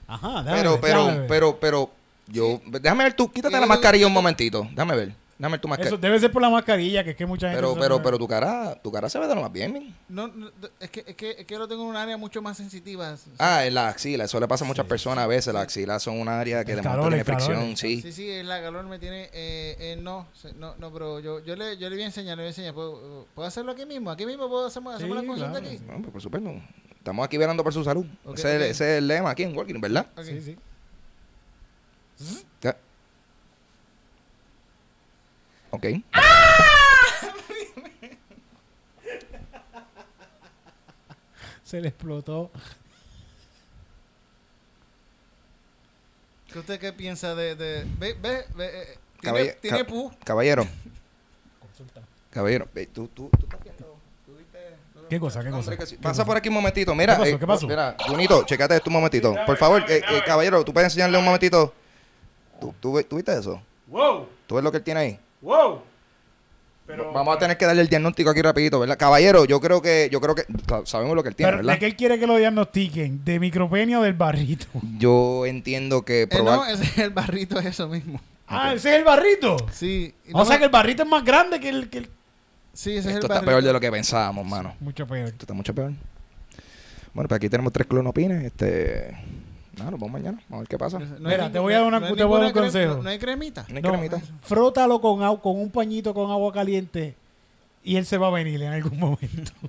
[0.08, 1.28] Ajá, Pero, déjame, pero, ver.
[1.28, 1.92] pero, pero,
[2.28, 5.28] yo, déjame ver tú, quítate la yo- mascarilla un momentito, déjame ver.
[5.40, 5.98] Dame tu Eso mascarilla.
[5.98, 7.58] debe ser por la mascarilla, que es que mucha gente...
[7.62, 9.96] Pero, pero, pero tu cara, tu cara se ve de lo más bien, men.
[10.10, 10.50] No, no,
[10.80, 13.16] es, que, es, que, es que lo tengo en un área mucho más sensitiva.
[13.38, 14.24] Ah, en la axila.
[14.24, 15.54] Eso le pasa a muchas personas a veces.
[15.54, 17.56] Las axilas son un área que El de calor, momento tiene calor.
[17.56, 18.02] fricción, sí.
[18.02, 19.26] Sí, sí, la calor me tiene.
[19.32, 20.26] Eh, eh, no,
[20.56, 22.74] no, no, pero yo, yo, le, yo le voy a enseñar, le voy a enseñar.
[22.74, 24.10] ¿Puedo, puedo hacerlo aquí mismo?
[24.10, 25.68] ¿Aquí mismo puedo hacer, Sí, la consulta claro.
[25.68, 25.80] aquí?
[25.88, 26.52] No, pues, por supuesto.
[26.98, 28.08] Estamos aquí velando por su salud.
[28.34, 28.68] Ese, es el- ok.
[28.72, 30.08] ese es el lema aquí en Walking, ¿verdad?
[30.24, 30.58] Sí, sí.
[32.62, 32.76] Ya.
[35.72, 35.86] Ok.
[41.64, 42.50] Se le explotó.
[46.52, 47.56] ¿Qué usted qué piensa de.
[47.56, 50.12] de ve, ve, ve, eh, tiene, Caballe- tiene ca- pu.
[50.24, 50.66] Caballero,
[51.60, 52.02] Consulta.
[52.32, 52.68] caballero.
[52.74, 53.98] ve, Tú, tú, tú estás viendo.
[55.10, 55.42] ¿Qué cosa?
[55.44, 55.60] ¿Qué cosa?
[55.72, 55.96] Hombre, que sí.
[55.98, 56.26] ¿Qué Pasa cosa?
[56.26, 56.94] por aquí un momentito.
[56.96, 57.36] Mira, ¿Qué pasó?
[57.36, 57.68] eh, ¿Qué pasó?
[57.68, 59.36] Mira, Junito, checate esto un momentito.
[59.46, 61.74] Por favor, eh, eh, caballero, ¿tú puedes enseñarle un momentito?
[62.60, 63.62] ¿Tú, tú, tú viste eso?
[63.88, 64.28] ¡Wow!
[64.48, 65.20] ¿Tú ves lo que él tiene ahí?
[65.42, 65.82] ¡Wow!
[66.86, 68.98] Pero, Vamos a tener que darle el diagnóstico aquí rapidito, ¿verdad?
[68.98, 71.68] Caballero, yo creo que, yo creo que sa- sabemos lo que él tiene, pero ¿de
[71.68, 71.80] ¿verdad?
[71.82, 73.26] qué él quiere que lo diagnostiquen?
[73.26, 74.68] ¿De micropenia o del barrito?
[74.98, 78.22] Yo entiendo que Eh, probar- no, ese es el barrito, es eso mismo.
[78.48, 79.58] Ah, ese es el barrito.
[79.74, 80.14] Sí.
[80.26, 81.90] y O no sea me- que el barrito es más grande que el...
[81.90, 82.10] Que el...
[82.74, 83.46] Sí, ese es esto el está barrito.
[83.52, 84.74] peor de lo que pensábamos, mano.
[84.80, 85.28] Mucho peor.
[85.28, 85.92] Esto está mucho peor.
[87.14, 88.46] Bueno, pues aquí tenemos tres clonopines.
[88.46, 89.18] Este.
[89.78, 90.38] Nada, nos vemos mañana.
[90.50, 91.00] Vamos a ver qué pasa.
[91.00, 92.96] No Mira, te voy a dar una- no hay te voy a dar un consejo.
[92.96, 93.66] No, no hay cremita.
[93.70, 94.22] ¿No hay No, cremita?
[94.42, 97.16] Frótalo con, agua, con un pañito con agua caliente
[97.84, 99.52] y él se va a venir en algún momento.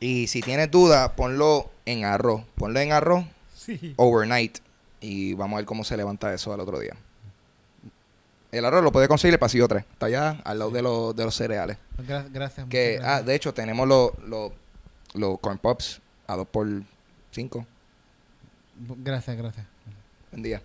[0.00, 2.42] Y si tienes duda, ponlo en arroz.
[2.56, 3.24] Ponlo en arroz
[3.56, 3.94] Sí.
[3.96, 4.58] overnight.
[5.00, 6.94] Y vamos a ver cómo se levanta eso al otro día.
[8.52, 9.84] El arroz lo puede conseguir el pasillo 3.
[9.92, 11.76] Está allá al lado de los, de los cereales.
[12.06, 12.66] Gra- gracias.
[12.68, 14.12] Que, ah, de hecho, tenemos los,
[15.14, 16.66] los corn pops a 2 por
[17.30, 17.66] 5.
[18.78, 19.66] Gracias, gracias.
[20.30, 20.62] Buen día.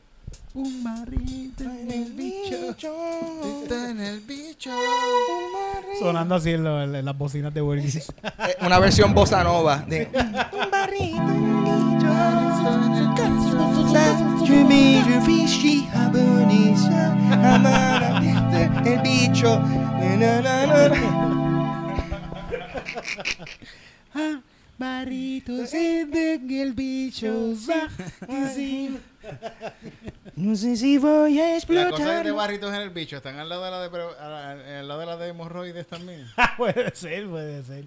[0.53, 2.93] Un barrito en el bicho.
[3.63, 4.71] Está en el bicho.
[5.99, 7.95] Sonando así en, lo- en las bocinas de Burgis.
[7.97, 9.79] Eh, Una versión bossa nova.
[9.79, 10.07] De,
[15.25, 19.59] fishy agonisa, amaramente el bicho.
[19.59, 20.95] Na, na, na, na.
[24.77, 26.13] Barritos en
[26.51, 27.53] el bicho.
[30.35, 32.33] No sé si voy a Las cosas de explotar.
[32.33, 35.27] barritos en el bicho están al lado de la de, al lado de la de
[35.29, 36.25] hemorroides también.
[36.57, 37.85] puede ser, puede ser.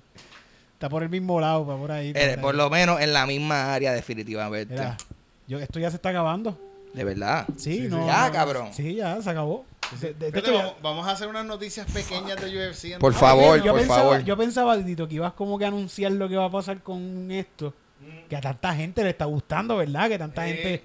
[0.75, 2.13] Está por el mismo lado, va por ahí.
[2.15, 2.59] eh, por por ahí.
[2.59, 4.75] lo menos en la misma área, definitivamente.
[4.75, 4.97] Mira,
[5.49, 6.59] yo, esto ya se está acabando.
[6.95, 7.47] De verdad.
[7.57, 8.01] Sí, Sí, no.
[8.03, 8.07] sí.
[8.07, 8.69] Ya, no, cabrón.
[8.73, 9.65] Sí, ya se acabó.
[10.01, 12.99] De- de- de Pero hecho, ya- vamos, vamos a hacer unas noticias pequeñas de UFC.
[12.99, 14.25] Por favor, yo por pensaba, favor.
[14.25, 17.31] Yo pensaba, Dito, que ibas como que a anunciar lo que va a pasar con
[17.31, 17.73] esto.
[18.29, 20.09] Que a tanta gente le está gustando, ¿verdad?
[20.09, 20.83] Que tanta gente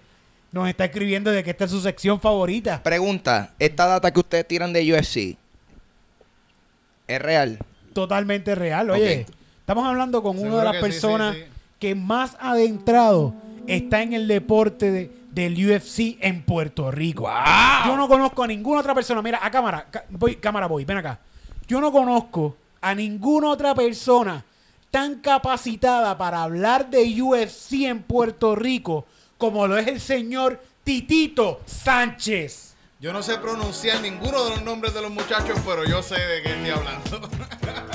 [0.52, 2.82] nos está escribiendo de que esta es su sección favorita.
[2.84, 5.38] Pregunta, ¿esta data que ustedes tiran de UFC
[7.08, 7.60] es real?
[7.94, 8.90] Totalmente real.
[8.92, 9.26] Oye,
[9.60, 11.48] estamos hablando con Seguro una de las que sí, personas sí, sí.
[11.80, 13.34] que más adentrado
[13.68, 17.30] está en el deporte de- del UFC en Puerto Rico.
[17.86, 19.22] Yo no conozco a ninguna otra persona.
[19.22, 21.20] Mira, a cámara, voy, cámara voy, ven acá.
[21.68, 24.44] Yo no conozco a ninguna otra persona
[24.92, 29.06] tan capacitada para hablar de UFC en Puerto Rico
[29.38, 32.76] como lo es el señor Titito Sánchez.
[33.00, 36.44] Yo no sé pronunciar ninguno de los nombres de los muchachos, pero yo sé de
[36.44, 37.30] qué estoy hablando.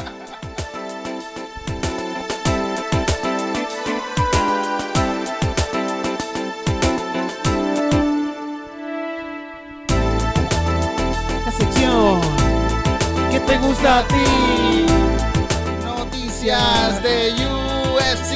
[13.47, 14.87] te gusta a ti.
[15.85, 17.35] Noticias de
[17.95, 18.33] UFC.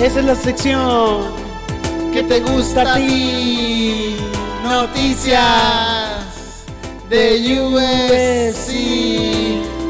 [0.00, 1.22] Esa es la sección
[2.12, 4.16] que te gusta a ti.
[4.62, 5.42] Noticias
[7.08, 8.70] de UFC.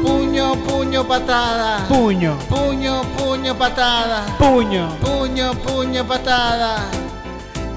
[0.05, 1.85] Puño, puño, patada.
[1.87, 4.25] Puño, Puño, puño, patada.
[4.37, 4.89] puño.
[5.01, 6.77] Puño, puño, patada.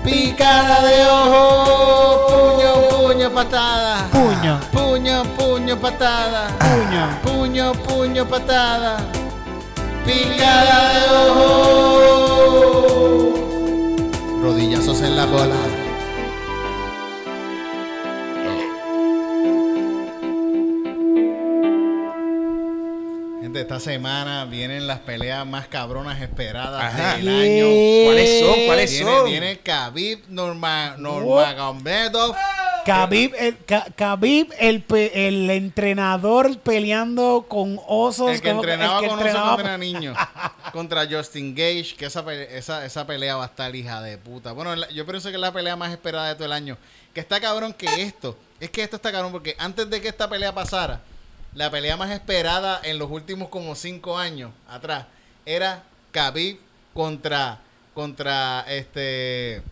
[0.05, 2.27] Picada de ojo.
[2.29, 4.09] Puño, puño, patada.
[4.11, 4.61] Puño.
[4.73, 6.49] Puño, puño, patada.
[6.59, 7.21] Puño.
[7.23, 8.99] Puño, puño, patada.
[10.05, 12.51] Picada de ojo.
[14.43, 15.80] Rodillazos en la bola.
[23.51, 27.17] Gente, esta semana vienen las peleas más cabronas esperadas Ajá.
[27.17, 28.05] del año.
[28.07, 28.67] ¿Cuáles son?
[28.67, 29.25] ¿Cuáles Viene, son?
[29.29, 32.37] viene Khabib Norma, Nurmagomedov.
[32.87, 33.57] Khabib, el,
[33.97, 38.31] Khabib, el, pe- el entrenador peleando con osos.
[38.31, 40.15] El que como- entrenaba el que con oso entrenaba- cuando era niño.
[40.73, 44.53] Contra Justin Gage, que esa, esa, esa pelea va a estar hija de puta.
[44.53, 46.79] Bueno, yo pienso que es la pelea más esperada de todo el año.
[47.13, 48.39] Que está cabrón que esto.
[48.61, 51.01] Es que esto está cabrón porque antes de que esta pelea pasara,
[51.55, 55.07] la pelea más esperada en los últimos como cinco años atrás
[55.47, 55.83] era
[56.13, 56.59] Khabib
[56.95, 57.59] contra
[57.95, 59.63] contra este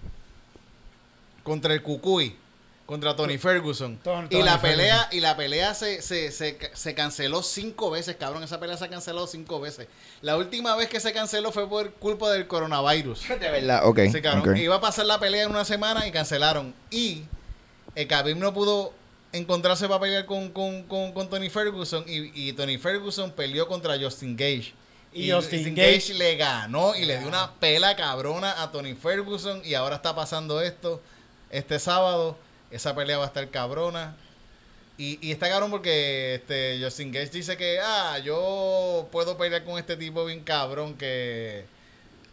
[1.42, 2.36] contra el Cucuy
[2.84, 3.98] contra Tony Ferguson
[4.30, 4.60] y la Ferguson.
[4.60, 8.88] pelea y la pelea se, se, se, se canceló cinco veces cabrón esa pelea se
[8.88, 9.88] canceló cinco veces
[10.22, 14.00] la última vez que se canceló fue por culpa del coronavirus De verdad, ok.
[14.10, 14.50] Sí, cabrón.
[14.50, 14.56] ok.
[14.58, 16.74] Iba a pasar la pelea en una semana y cancelaron.
[16.90, 17.24] Y
[17.94, 18.92] el Khabib no pudo
[19.32, 22.04] encontrarse para pelear con, con, con, con Tony Ferguson.
[22.06, 24.74] Y, y Tony Ferguson peleó contra Justin Gage.
[25.12, 29.62] Y Justin Gage- le ganó y le dio una pela cabrona a Tony Ferguson.
[29.64, 31.00] Y ahora está pasando esto
[31.50, 32.36] este sábado.
[32.70, 34.16] Esa pelea va a estar cabrona.
[34.98, 39.78] Y, y está cabrón porque este Justin Gage dice que, ah, yo puedo pelear con
[39.78, 41.64] este tipo bien cabrón que...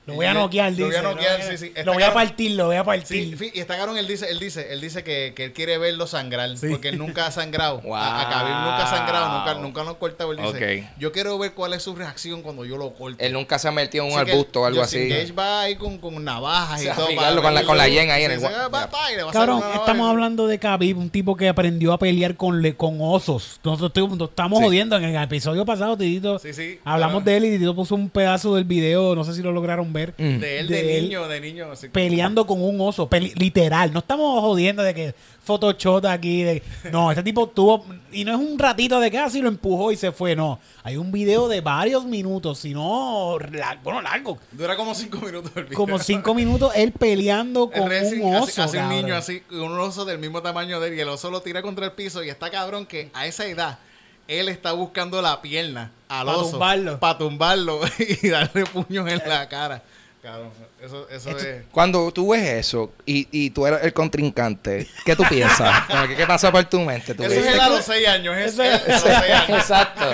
[0.05, 0.87] Lo voy a noquear, Lo dice.
[0.87, 1.45] voy a noquear, ¿no?
[1.49, 1.65] sí, sí.
[1.67, 2.23] Está Lo voy a cabrón.
[2.27, 3.51] partir, lo voy a partir.
[3.55, 6.55] y está cabrón, él dice, él dice, él dice que, que él quiere verlo sangrar,
[6.57, 6.67] Sí.
[6.69, 7.81] porque él nunca ha sangrado.
[7.81, 7.95] Wow.
[7.95, 10.31] A, a Khabib nunca ha sangrado, nunca, nunca lo han cortado.
[10.31, 10.89] Él dice, Ok.
[10.99, 13.25] yo quiero ver cuál es su reacción cuando yo lo corte.
[13.25, 15.09] Él nunca se ha metido en un Así que arbusto o algo Justin así.
[15.21, 17.07] Gage va ahí con, con navajas Sí, y a todo.
[17.07, 18.85] fijarlo con la- con la yen ahí en el Sí, gua- sí, va, ya.
[18.87, 21.97] va, y le va a Cabrón, estamos hablando de Khabib, un tipo que aprendió a
[21.97, 23.59] pelear con, le- con osos.
[23.63, 24.65] Nosotros nos estamos Sí.
[24.65, 24.95] jodiendo.
[24.97, 27.25] En el episodio pasado, Titito, Sí, sí, hablamos claro.
[27.31, 30.13] de él y Titito puso un pedazo del video, no sé si lo lograron ver,
[30.17, 30.37] Mm.
[30.39, 31.71] De él, de, de él niño, de niño.
[31.71, 31.89] así.
[31.89, 33.91] peleando con un oso, literal.
[33.93, 36.43] No estamos jodiendo de que Photoshop aquí.
[36.43, 37.85] De, no, este tipo tuvo.
[38.11, 40.35] Y no es un ratito de que así lo empujó y se fue.
[40.35, 44.37] No, hay un video de varios minutos, si no, la- bueno, largo.
[44.51, 45.77] Dura como cinco minutos el video.
[45.77, 48.63] Como cinco minutos él peleando El con un oso.
[48.63, 51.41] hace un niño así, un oso del mismo tamaño de él, y el oso lo
[51.41, 53.79] tira contra el piso, y está cabrón que a esa edad
[54.27, 56.51] él está buscando la pierna al Pa' oso.
[56.51, 56.99] tumbarlo.
[56.99, 57.81] Para tumbarlo
[58.21, 59.81] y darle puños en la cara.
[60.21, 60.49] Cabrón,
[60.83, 61.65] eso, eso Esto- es.
[61.71, 65.83] Cuando tú ves eso y, y tú eres el contrincante, ¿qué tú piensas?
[66.17, 67.13] ¿Qué pasa por tu mente?
[67.13, 69.15] ¿Tú Eso ves- es él a los seis años, es Eso es- a los seis
[69.15, 69.49] años.
[69.59, 70.05] Exacto.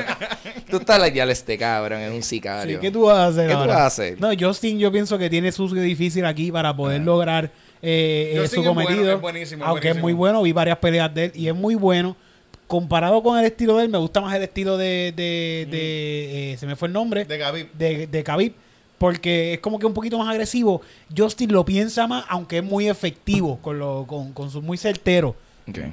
[0.69, 2.79] Tú estás like, ya este cabrón, es un Sí, sicario.
[2.81, 4.19] ¿qué tú vas a hacer ¿Qué tú vas a hacer?
[4.19, 7.45] No, Justin yo pienso que tiene su difícil aquí para poder lograr
[7.81, 9.13] eh, eh, su es bueno, cometido.
[9.15, 12.17] es buenísimo, aunque es muy bueno, vi varias peleas de él y es muy bueno.
[12.71, 15.11] Comparado con el estilo de él, me gusta más el estilo de...
[15.13, 17.25] de, de, eh, se me fue el nombre.
[17.25, 17.69] De Khabib.
[17.73, 18.53] de, de Khabib,
[18.97, 20.81] porque es como que un poquito más agresivo.
[21.13, 25.35] Justin lo piensa más, aunque es muy efectivo, con, lo, con, con su muy certero,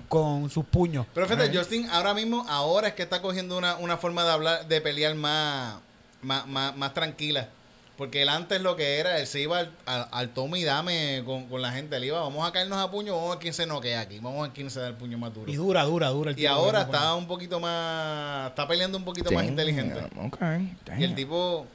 [0.09, 1.05] con sus puños.
[1.13, 4.69] Pero fíjate, Justin ahora mismo, ahora es que está cogiendo una, una forma de hablar,
[4.69, 5.81] de pelear más,
[6.23, 7.49] más, más, más tranquila.
[7.99, 11.23] Porque él antes lo que era, él se iba al, al, al tome y dame
[11.27, 11.97] con, con la gente.
[11.97, 14.21] Él iba, vamos a caernos a puño, vamos a ver quién se noquea aquí.
[14.21, 15.51] Vamos a ver quién se da el puño más duro.
[15.51, 16.31] Y dura, dura, dura.
[16.31, 16.97] el Y tipo ahora se pone.
[16.99, 19.99] está un poquito más, está peleando un poquito más inteligente.
[20.17, 20.39] ok,
[20.97, 21.67] Y el tipo,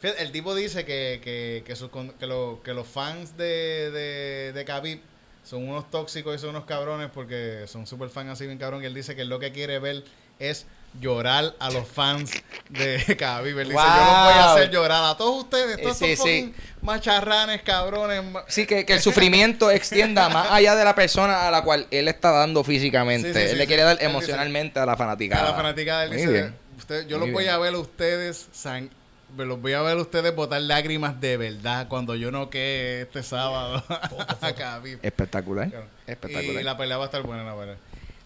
[0.00, 3.90] fíjate, el tipo dice que, que, que, sus con- que, lo- que los fans de,
[3.90, 5.00] de, de Khabib
[5.44, 8.82] son unos tóxicos y son unos cabrones porque son super fans así bien cabrón.
[8.82, 10.04] Y él dice que él lo que quiere ver
[10.38, 10.64] es
[11.00, 12.30] llorar a los fans
[12.70, 13.58] de Khabib.
[13.58, 16.26] Él dice, yo los voy a hacer llorar a todos ustedes, todos Eh, sí, estos
[16.26, 16.54] sí.
[16.82, 18.22] macharranes, cabrones.
[18.48, 22.08] Sí, que, que el sufrimiento extienda más allá de la persona a la cual él
[22.08, 23.32] está dando físicamente.
[23.32, 23.66] Sí, sí, él sí, le sí.
[23.68, 25.50] quiere dar dice- emocionalmente a la A fanaticada.
[25.50, 26.54] la fanaticada él dice, bien.
[26.78, 27.54] usted, yo Muy los voy bien.
[27.54, 28.90] a ver a ustedes sang-
[29.36, 33.22] los voy a ver a ustedes botar lágrimas de verdad cuando yo no que este
[33.22, 33.84] sábado
[34.40, 34.98] a Khabib.
[35.02, 35.68] Espectacular.
[36.06, 36.60] Espectacular.
[36.60, 37.76] Y la pelea va a estar buena, la pelea.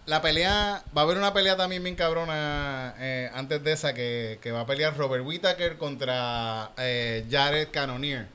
[0.07, 4.39] La pelea, va a haber una pelea también bien cabrona eh, antes de esa que,
[4.41, 8.27] que va a pelear Robert Whittaker contra eh, Jared Cannonier.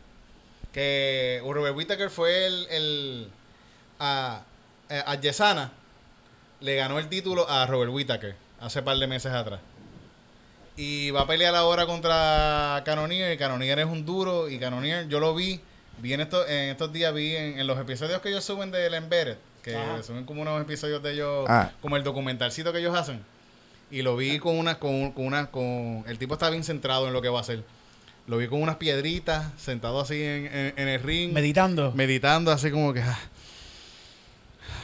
[0.72, 3.30] Que Robert Whittaker fue el, el
[3.98, 4.44] a,
[4.88, 5.72] eh, a Yesana
[6.60, 9.60] le ganó el título a Robert Whittaker hace par de meses atrás.
[10.76, 13.32] Y va a pelear ahora contra Cannonier.
[13.32, 14.48] Y Cannonier es un duro.
[14.48, 15.60] Y Cannonier, yo lo vi.
[15.98, 18.92] Vi en, estos, en estos días, vi en, en los episodios que ellos suben del
[18.92, 19.38] Embedded.
[19.66, 20.02] Que Ajá.
[20.02, 21.44] suben como unos episodios de ellos.
[21.48, 21.72] Ah.
[21.82, 23.20] Como el documentalcito que ellos hacen.
[23.90, 26.04] Y lo vi con una, con, con una, con.
[26.06, 27.62] El tipo está bien centrado en lo que va a hacer.
[28.28, 31.32] Lo vi con unas piedritas, sentado así en, en- en el ring.
[31.32, 31.92] Meditando.
[31.92, 33.00] meditando, así como que.
[33.02, 33.18] ah.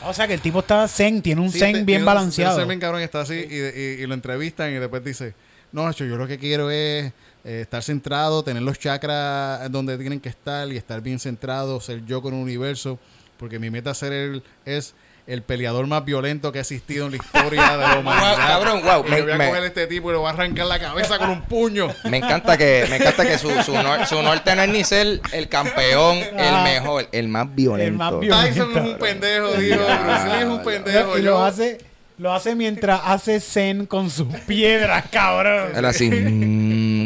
[0.05, 2.55] o sea que el tipo está zen, tiene un Sí, zen te- bien balanceado.
[2.57, 5.35] un zen bien cabrón y está así y, y- y lo entrevistan y después dice,
[5.73, 7.13] no, Nacho, yo lo que quiero es
[7.45, 12.05] eh, estar centrado, tener los chakras donde tienen que estar y estar bien centrado, ser
[12.05, 12.99] yo con el universo,
[13.43, 14.95] porque mi meta ser el, es
[15.27, 18.37] el peleador más violento que ha existido en la historia de la humanidad.
[18.37, 20.31] Wow, cabrón, wow, Y me- voy a me- coger este tipo y le voy a
[20.31, 21.89] arrancar la cabeza con un puño.
[22.05, 25.21] Me encanta que, me encanta que su, su, nor- su norte no es ni ser
[25.33, 26.63] el campeón, el Ah.
[26.63, 27.89] mejor, el más violento.
[27.91, 28.47] El más violento.
[28.47, 29.81] Tyson es un pendejo, dijo.
[30.05, 31.19] Bruce Lee es un pendejo.
[31.19, 31.79] y yo- lo hace,
[32.19, 35.71] lo hace mientras hace zen con sus piedras, cabrón.
[35.75, 36.09] Él así,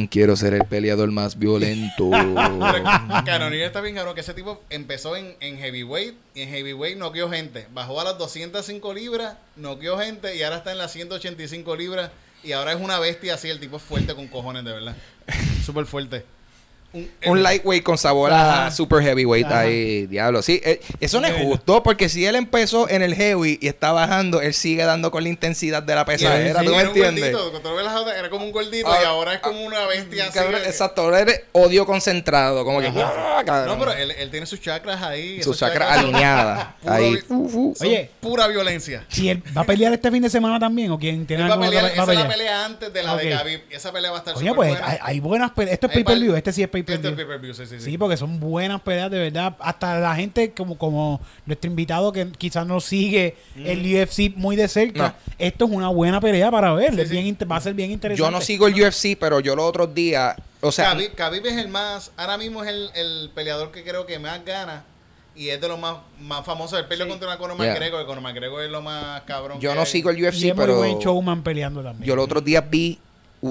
[0.09, 2.11] quiero ser el peleador más violento.
[3.25, 7.31] Canonier está bien cabrón que ese tipo empezó en, en heavyweight y en heavyweight noqueó
[7.31, 7.67] gente.
[7.73, 12.11] Bajó a las 205 libras, noqueó gente y ahora está en las 185 libras
[12.43, 13.49] y ahora es una bestia así.
[13.49, 14.97] El tipo es fuerte con cojones, de verdad.
[15.65, 16.36] Súper fuerte.
[16.93, 19.61] Un, un lightweight con sabor a super heavyweight Ajá.
[19.61, 20.41] ahí, diablo.
[20.41, 23.93] Sí, eh, eso no es justo porque si él empezó en el heavy y está
[23.93, 26.97] bajando, él sigue dando con la intensidad de la pesadera, Sí, ¿tú me era un
[26.97, 27.33] entiendes?
[27.33, 30.31] gordito, cuando era como un gordito Ah, y ahora es como una bestia.
[30.33, 32.89] Cabrón, exacto, ahora eres odio concentrado, como que...
[32.89, 33.79] ¡ah, cabrón!
[33.79, 35.43] No, pero él, él tiene sus chakras ahí.
[35.43, 36.69] Sus chakras alineadas.
[36.87, 37.19] ahí.
[37.81, 38.11] Oye.
[38.21, 39.05] pura violencia.
[39.17, 40.91] ¿Y él va a pelear este fin de semana también?
[40.93, 42.93] ¿O quién tiene Él va a alguna pelear, esa va a es la pelea antes
[42.93, 43.61] de la de Khabib.
[43.71, 44.87] Esa pelea va a estar Oye, súper pues buena.
[44.93, 45.75] hay, hay buenas peleas.
[45.75, 46.35] Esto es pay-per-view.
[46.37, 47.85] Este sí es Este es pay-per-view, sí, sí, sí.
[47.91, 49.57] Sí, porque son buenas peleas de verdad.
[49.61, 54.69] Hasta la gente como, como nuestro invitado que quizás no sigue el UFC muy de
[54.69, 55.09] cerca.
[55.09, 55.35] No.
[55.39, 56.95] Esto es una buena pelea para ver.
[56.95, 57.15] Sí, Es sí.
[57.15, 58.27] bien inter- va a ser bien interesante.
[58.27, 60.37] Yo no sigo el UFC, pero yo los otros días...
[60.63, 64.07] O sea, Khabib, Khabib es el más, ahora mismo es el, el peleador que creo
[64.07, 64.85] que más gana
[65.37, 66.79] y es de los más, más famosos.
[66.79, 67.73] El peleo contra Conor Yeah.
[67.75, 69.61] McGregor, que Conor McGregor es lo más cabrón.
[69.61, 69.87] yo que no hay.
[69.87, 70.77] sigo el Y UFC, es muy pero...
[70.79, 72.09] buen showman peleando también.
[72.09, 72.99] Yo los otros días vi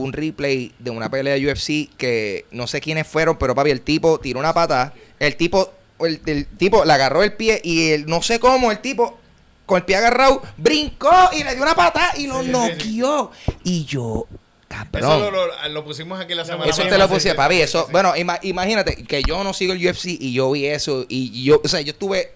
[0.02, 3.82] un replay de una pelea de UFC que no sé quiénes fueron, pero papi, el
[3.82, 8.06] tipo tiró una pata, el tipo, el, el tipo le agarró el pie y el,
[8.06, 9.18] no sé cómo, el tipo
[9.66, 12.98] con el pie agarrado brincó y le dio una pata y lo Sí, sí, sí,
[13.00, 13.32] noqueó.
[13.64, 14.28] Y yo,
[14.70, 15.20] Eso cabrón.
[15.22, 17.62] lo, lo- lo pusimos aquí la semana Eso te lo puse, papi.
[17.62, 21.43] Eso, bueno, ima- imagínate que yo no sigo el UFC y yo vi eso y,
[21.43, 22.34] yo, o sea, yo estuve,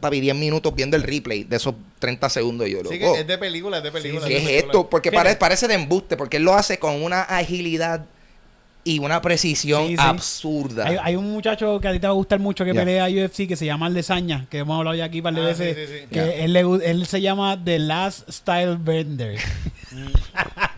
[0.00, 3.20] papi, 10 minutos viendo el replay de esos 30 segundos y yo, Sí, loco, que
[3.20, 4.26] es de película, es de película.
[4.26, 4.72] ¿qué es es de película.
[4.72, 4.90] esto?
[4.90, 8.04] Porque parece, parece de embuste, porque él lo hace con una agilidad
[8.84, 10.02] y una precisión Sí, sí.
[10.02, 10.86] absurda.
[10.88, 12.80] Hay, hay un muchacho que a ti te va a gustar mucho que Ya.
[12.80, 15.44] pelea UFC que se llama Aldesaña, que hemos hablado ya aquí un par de Ah,
[15.44, 15.76] veces.
[15.76, 16.08] sí, sí, sí.
[16.08, 16.32] Que Ya.
[16.34, 19.38] él, él se llama The Last Style Bender.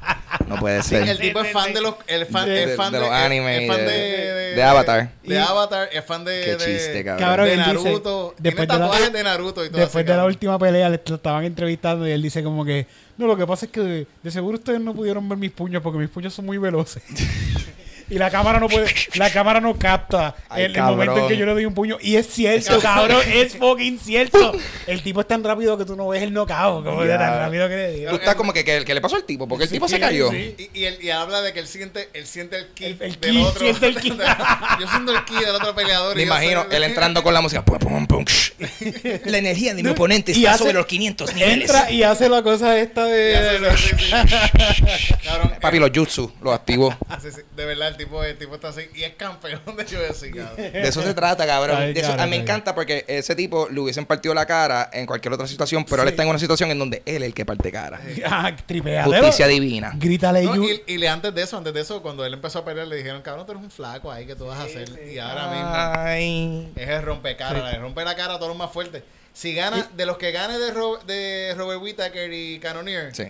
[0.48, 1.08] No puede Sí, ser.
[1.08, 3.24] el tipo es fan de los, el fan, De- es fan de de, los es-
[3.24, 5.10] animes es y fan de- de, de Avatar.
[5.22, 7.26] De Avatar, es fan de, Qué chiste, cabrón.
[7.26, 8.34] Cabrón, de dice, Naruto.
[8.38, 10.88] después Tiene de la- tatuajes de Naruto y todo Después así, de la última pelea,
[10.88, 12.86] le estaban entrevistando y él dice como que,
[13.16, 15.82] no, lo que pasa es que de, de seguro ustedes no pudieron ver mis puños
[15.82, 17.02] porque mis puños son muy veloces.
[18.10, 21.36] y la cámara no puede, la cámara no capta Ay, el, el momento en que
[21.36, 21.96] yo le doy un puño.
[22.00, 24.52] Y es cierto, cabrón, es fucking cierto.
[24.86, 27.68] El tipo es tan rápido que tú no ves el knockout, como de tan rápido
[27.68, 28.10] que le dio.
[28.10, 30.32] Tú estás como que, que, que le pasó al tipo, porque el tipo se cayó.
[30.32, 33.20] Y, y él y habla de que él siente, él siente el ki El- el
[33.20, 33.60] del ki, otro.
[33.60, 34.08] siente el ki.
[34.80, 36.16] yo siento el ki del otro peleador.
[36.16, 37.64] Me imagino él entrando con la música.
[37.64, 38.52] pum, pum, pum, shh.
[39.24, 41.54] La energía de mi oponente Y está hace- sobre los 500 niveles.
[41.70, 43.76] Entra y hace la cosa esta hace- de...
[43.76, 45.14] sí, sí, sí.
[45.60, 46.90] Papi, los jutsu los activó.
[47.22, 48.82] Sí, sí, de verdad, el tipo, el tipo está así.
[48.94, 50.56] Y es campeón de UFC, cabrón.
[50.56, 51.76] De eso se trata, cabrón.
[51.78, 54.90] Ay, De eso- a mí me encanta porque ese tipo le hubiesen partido la cara
[54.92, 57.34] en cualquier otra situación, pero él está en una situación en donde él es el
[57.34, 58.00] que parte cara.
[58.26, 59.04] Ah, tripea.
[59.04, 59.92] Justicia divina.
[59.96, 60.64] Grítale No, you.
[60.86, 62.96] y, y le antes de eso, antes de eso, cuando él empezó a pelear, le
[62.96, 64.88] dijeron, cabrón, tú eres un flaco ahí que tú vas a hacer.
[65.12, 69.02] Y ahora mismo es el rompecara, le rompe la cara a todos los más fuertes.
[69.32, 73.24] Si gana, de los que gane de, Ro- de Robert Whittaker y Cannonier, Sí.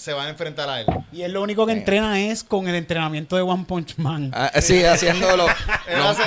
[0.00, 0.86] Se van a enfrentar a él.
[1.12, 4.30] Y él lo único que entrena es con el entrenamiento de One Punch Man.
[4.32, 5.50] Ah, sí, haciendo los,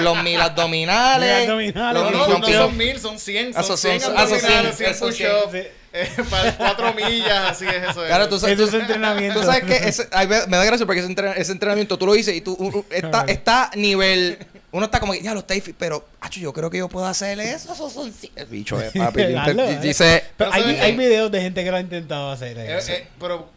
[0.02, 1.40] los, mil abdominales.
[1.42, 2.04] Mil abdominales.
[2.04, 3.52] los No, no, no son mil, son cien.
[3.56, 5.56] Ah, Son cien cien, ah, abdominales, cien, push-ups.
[5.94, 8.06] eh, para cuatro millas, así es eso.
[8.06, 9.40] Claro, tú sabes, Eso es tú- entrenamiento.
[9.40, 12.14] Tú sabes que ese- ay, me, da gracia porque ese, entren- ese entrenamiento tú lo
[12.14, 13.28] dices y tú uh, uh, está, Claro.
[13.30, 14.38] está nivel.
[14.72, 17.06] Uno está como que, ya lo está difícil, pero, acho, yo creo que yo puedo
[17.06, 17.74] hacer eso.
[17.74, 18.32] Eso son cien".
[18.36, 19.22] El bicho de papi.
[19.36, 19.82] Hazlo, hazlo.
[19.82, 22.58] dice, Pero hay, eh, videos de gente que lo ha intentado hacer.
[22.58, 22.92] Eh, eso.
[22.92, 23.50] eh, pero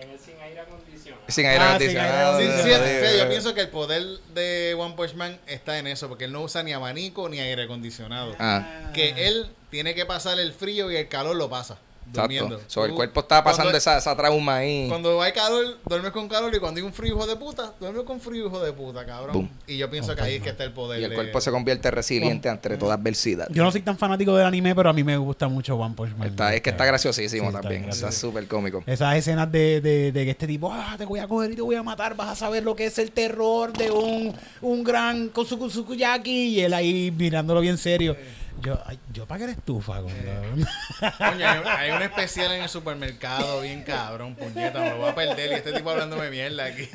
[0.00, 1.22] también es sin aire acondicionado.
[1.28, 2.38] sin aire Ah, sin acondicionado.
[2.38, 3.06] aire Sí, sí, acondicionado.
[3.06, 4.02] sí, sí, yo pienso que el poder
[4.34, 7.64] de One Punch Man está en eso, porque él no usa ni abanico ni aire
[7.64, 8.34] acondicionado.
[8.38, 11.78] Ah, Que él tiene que pasar el frío y el calor lo pasa.
[12.12, 12.54] Durmiendo.
[12.56, 12.72] exacto.
[12.72, 14.86] So, el cuerpo está pasando esa, esa trauma ahí.
[14.88, 18.04] Cuando hay calor, duermes con calor y cuando hay un frío hijo de puta, duermes
[18.04, 19.32] con frío hijo de puta, cabrón.
[19.32, 19.50] Boom.
[19.66, 21.00] Y yo pienso que ahí es que está el poder.
[21.00, 23.48] Y el de- cuerpo se convierte resiliente ante toda adversidad.
[23.50, 26.16] Yo no soy tan fanático del anime, pero a mí me gusta mucho One Punch
[26.16, 26.28] Man.
[26.28, 27.88] Está, es que está graciosísimo Sí, también.
[27.88, 28.82] Está súper cómico.
[28.86, 31.62] Esas escenas de, de, de que este tipo, ah, te voy a coger y te
[31.62, 35.28] voy a matar, vas a saber lo que es el terror de un, un gran
[35.28, 38.16] Kosukusukuyaki y él ahí mirándolo bien serio.
[38.62, 38.78] Yo,
[39.12, 44.34] yo pagué la estufa, con Coño, hay, hay un especial en el supermercado, bien cabrón,
[44.34, 46.88] puñeta, me lo voy a perder y este tipo hablándome mierda aquí.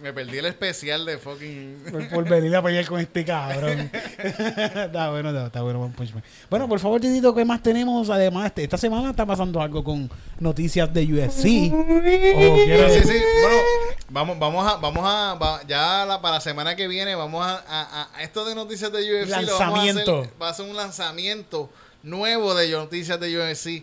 [0.00, 1.82] me perdí el especial de fucking...
[1.90, 3.90] por, por venir a pelear con este cabrón.
[3.92, 6.22] está bueno, está, está bueno One Punch Man.
[6.50, 8.08] Bueno, por favor, Titito, ¿qué más tenemos?
[8.10, 11.72] Además, este- esta semana está pasando algo con noticias de UFC.
[11.72, 13.58] ¿O quieres- Sí, sí, bueno,
[14.08, 17.56] vamos, vamos a, vamos a, va- ya la- para la semana que viene vamos a,
[17.68, 20.32] a- a- a esto de noticias de UFC lo a hacer- Lanzamiento.
[20.40, 21.70] va a ser un lanzamiento
[22.02, 23.82] nuevo de noticias de UFC.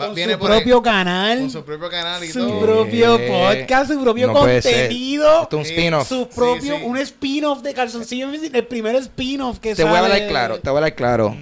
[0.00, 2.60] Va- con viene su por ahí, propio canal, con su propio canal y su todo.
[2.60, 5.42] propio Eh, podcast, su propio no contenido.
[5.42, 6.08] Esto es un spin-off.
[6.08, 6.82] Su propio, sí.
[6.84, 10.68] un spin-off de Calzoncillo Music, el primer spin-off que Te voy a hablar claro, te
[10.68, 11.36] voy a hablar claro.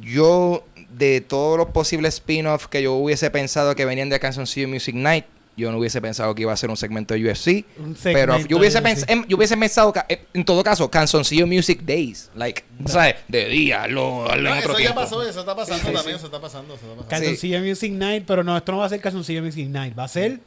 [0.00, 4.94] Yo, de todos los posibles spin-offs que yo hubiese pensado que venían de Canzoncillo Music
[4.94, 5.26] Night,
[5.58, 7.66] yo no hubiese pensado que iba a ser un segmento de UFC.
[7.78, 9.10] Un Pero segmento yo hubiese, UFC.
[9.10, 12.30] em, yo hubiese pensado, eh, en todo caso, Canzoncillo Music Days.
[12.34, 13.16] Like, ¿sabes?
[13.28, 15.00] De día, lo, lo en No, otro eso ya tiempo.
[15.02, 16.18] pasó, eso está pasando Sí, sí, también, sí.
[16.18, 17.08] eso está pasando, eso está pasando.
[17.10, 20.08] Calzoncillo Music Night, pero no, esto no va a ser Calzoncillo Music Night, va a
[20.08, 20.40] ser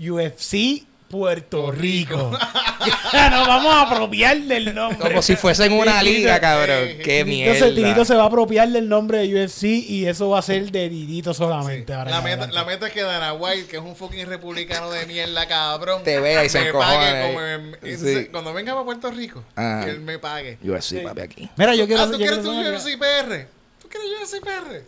[0.00, 2.16] UFC Puerto Rico.
[3.12, 4.98] Nos vamos a apropiar del nombre.
[4.98, 6.88] Como si fuesen una liga, cabrón.
[7.02, 8.04] Qué Didito se, Didito mierda.
[8.04, 11.32] se va a apropiar del nombre de UFC y eso va a ser de Didito
[11.32, 11.94] solamente.
[11.94, 15.06] ahora La meta, la meta es que Dana White, que es un fucking republicano de
[15.06, 17.26] mierda, cabrón, Te vea y se encojone pague ahí.
[17.34, 17.78] como en- Sí.
[17.90, 19.84] entonces, cuando venga para Puerto Rico, Ajá.
[19.84, 20.58] que él me pague.
[20.62, 21.48] UFC, papi, aquí.
[21.56, 23.46] Mira, yo quiero ah, ¿tú yo quieres quiero tu UFC PR?
[23.80, 24.82] ¿Tú quieres UFC PR?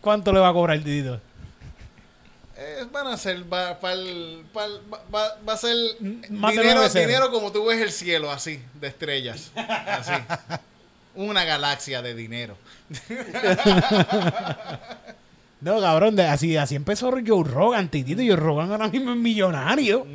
[0.00, 1.20] ¿Cuánto le va a cobrar Didito?
[2.60, 5.76] Eh, van a ser, va, pa'l- pa'l- va, va- va a ser
[6.28, 9.52] Más dinero, dinero como tú ves el cielo, así, de estrellas.
[9.54, 10.12] Así.
[11.14, 12.56] Una galaxia de dinero.
[15.60, 18.22] No, cabrón, de- así, así empezó Joe Rogan, Titito.
[18.24, 20.06] Joe Rogan ahora mismo es millonario.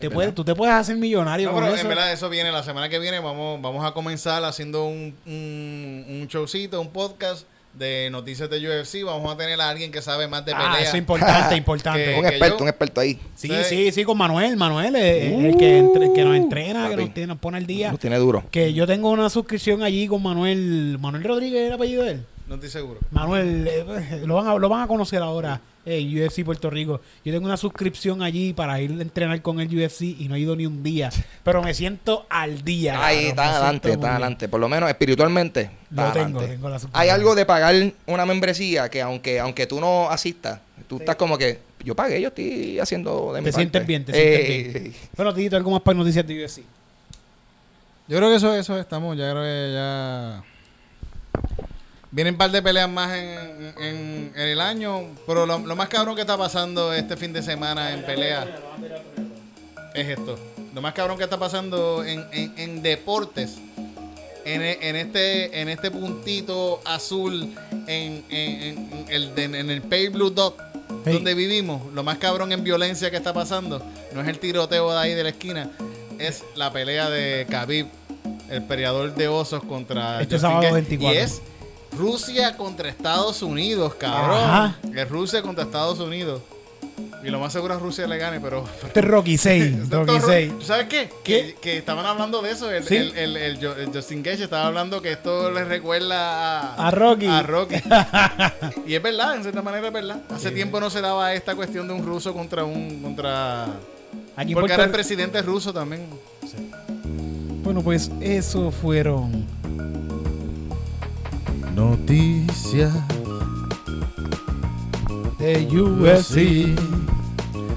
[0.00, 1.82] Te puedes, tú te puedes hacer millonario No, con pero eso.
[1.82, 3.20] en verdad eso viene la semana que viene.
[3.20, 9.02] Vamos, vamos a comenzar haciendo un, un, un showcito, un podcast de noticias de UFC.
[9.04, 10.72] Vamos a tener a alguien que sabe más de pelea.
[10.72, 12.18] ah, eso es importante, importante.
[12.18, 13.18] Un experto, yo- un experto ahí.
[13.34, 13.54] Sí, Sí.
[13.68, 14.56] sí, sí, con Manuel.
[14.56, 17.66] Manuel es el que, entre- el que nos entrena, que nos, tiene- nos pone al
[17.66, 17.90] día.
[17.92, 18.44] Lo tiene duro.
[18.50, 20.98] Que yo tengo una suscripción allí con Manuel.
[21.00, 22.26] Manuel Rodríguez, ¿es el apellido de él?
[22.48, 23.00] No estoy seguro.
[23.10, 25.60] Manuel, eh, lo, van a, lo van a conocer ahora.
[25.84, 27.00] Eh, UFC Puerto Rico.
[27.24, 30.40] Yo tengo una suscripción allí para ir a entrenar con el UFC y no he
[30.40, 31.10] ido ni un día.
[31.44, 33.04] Pero me siento al día.
[33.04, 34.10] Ahí, está adelante, está bien.
[34.10, 34.48] adelante.
[34.48, 35.70] Por lo menos espiritualmente.
[35.90, 36.80] Lo tengo, tengo la.
[36.92, 37.74] Hay algo de pagar
[38.06, 42.28] una membresía que aunque aunque tú no asistas, tú estás como que yo pagué, yo
[42.28, 43.86] estoy haciendo de mi Te sientes parte.
[43.88, 44.94] bien, te sientes Eh, bien.
[45.16, 46.62] Bueno, Tito, algo más para noticias de UFC.
[48.08, 49.16] Yo creo que eso, eso estamos.
[49.16, 50.42] Ya creo que ya.
[52.12, 55.00] Vienen un par de peleas más en, en- en el año.
[55.26, 58.46] Pero lo, lo más cabrón que está pasando este fin de semana en pelea
[59.94, 60.38] es esto.
[60.74, 63.56] Lo más cabrón que está pasando en, en- en deportes.
[64.44, 67.54] En, e- en este en este puntito azul
[67.86, 70.56] en, en- el, en el Pay Blue Dot
[71.04, 71.14] Hey.
[71.14, 73.82] donde vivimos, lo más cabrón en violencia que está pasando
[74.14, 75.70] no es el tiroteo de ahí de la esquina,
[76.18, 77.86] es la pelea de Khabib,
[78.50, 80.74] el peleador de osos contra Este sábado Gaethje.
[80.98, 81.14] 24.
[81.14, 81.40] Y es
[81.96, 84.38] Rusia contra Estados Unidos, cabrón.
[84.42, 84.76] Ajá.
[84.94, 86.40] Es Rusia contra Estados Unidos.
[87.24, 89.76] Y lo más seguro es Rusia le gane, pero Este es Rocky 6.
[89.84, 90.52] Esto Rocky es 6.
[90.58, 91.08] ¿Tú sabes qué?
[91.22, 91.54] ¿Qué?
[91.54, 92.68] Que, que estaban hablando de eso.
[92.70, 92.96] El, Sí.
[92.96, 96.90] el, el, el Jo- el Justin Gage estaba hablando que esto le recuerda a, A
[96.90, 97.26] Rocky.
[97.26, 97.76] A Rocky.
[98.88, 100.22] y es verdad, en cierta manera es verdad.
[100.34, 103.00] Hace tiempo no se daba esta cuestión de un ruso contra un.
[103.02, 103.66] contra
[104.34, 106.06] Aquí Porque Puerto ahora el presidente ruso también.
[107.62, 109.46] Bueno, pues eso fueron
[111.74, 112.92] Noticias
[115.38, 116.76] de UFC.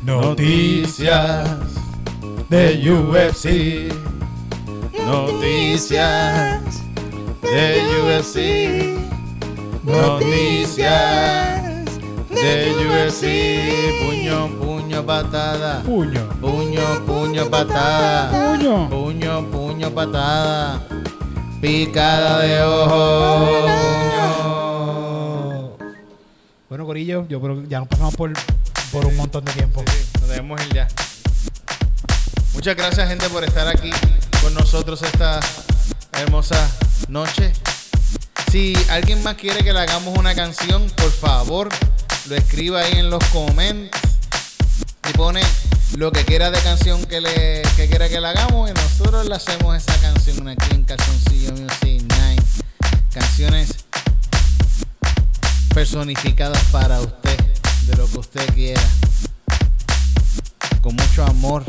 [0.04, 1.50] Noticias
[2.50, 3.46] de UFC.
[5.06, 6.62] Noticias
[7.42, 8.38] de UFC.
[9.84, 11.86] Noticias
[12.30, 13.24] de UFC.
[14.06, 15.82] Puño, puño, patada.
[15.84, 16.28] Puño.
[16.42, 18.30] Puño, puño, patada.
[18.30, 18.90] Puño.
[18.90, 20.82] Puño, puño, patada.
[21.66, 23.66] Picada de ojo.
[26.70, 28.32] Bueno, Corillo, yo creo que ya nos pasamos por,
[28.92, 29.84] por un montón de tiempo.
[30.20, 30.88] Nos debemos ir ya.
[32.54, 33.90] Muchas gracias, gente, por estar aquí
[34.44, 35.40] con nosotros esta
[36.12, 36.70] hermosa
[37.08, 37.52] noche.
[38.52, 41.70] Si alguien más quiere que le hagamos una canción, por favor,
[42.30, 43.90] lo escriba ahí en los comments
[45.10, 45.42] y pone
[45.94, 49.36] lo que quiera de canción que le que quiera que le hagamos y nosotros le
[49.36, 52.42] hacemos esa canción aquí en Calzoncillo Music Night.
[53.14, 53.70] Canciones
[55.74, 57.38] personificadas para usted,
[57.88, 58.82] de lo que usted quiera.
[60.82, 61.64] Con mucho amor,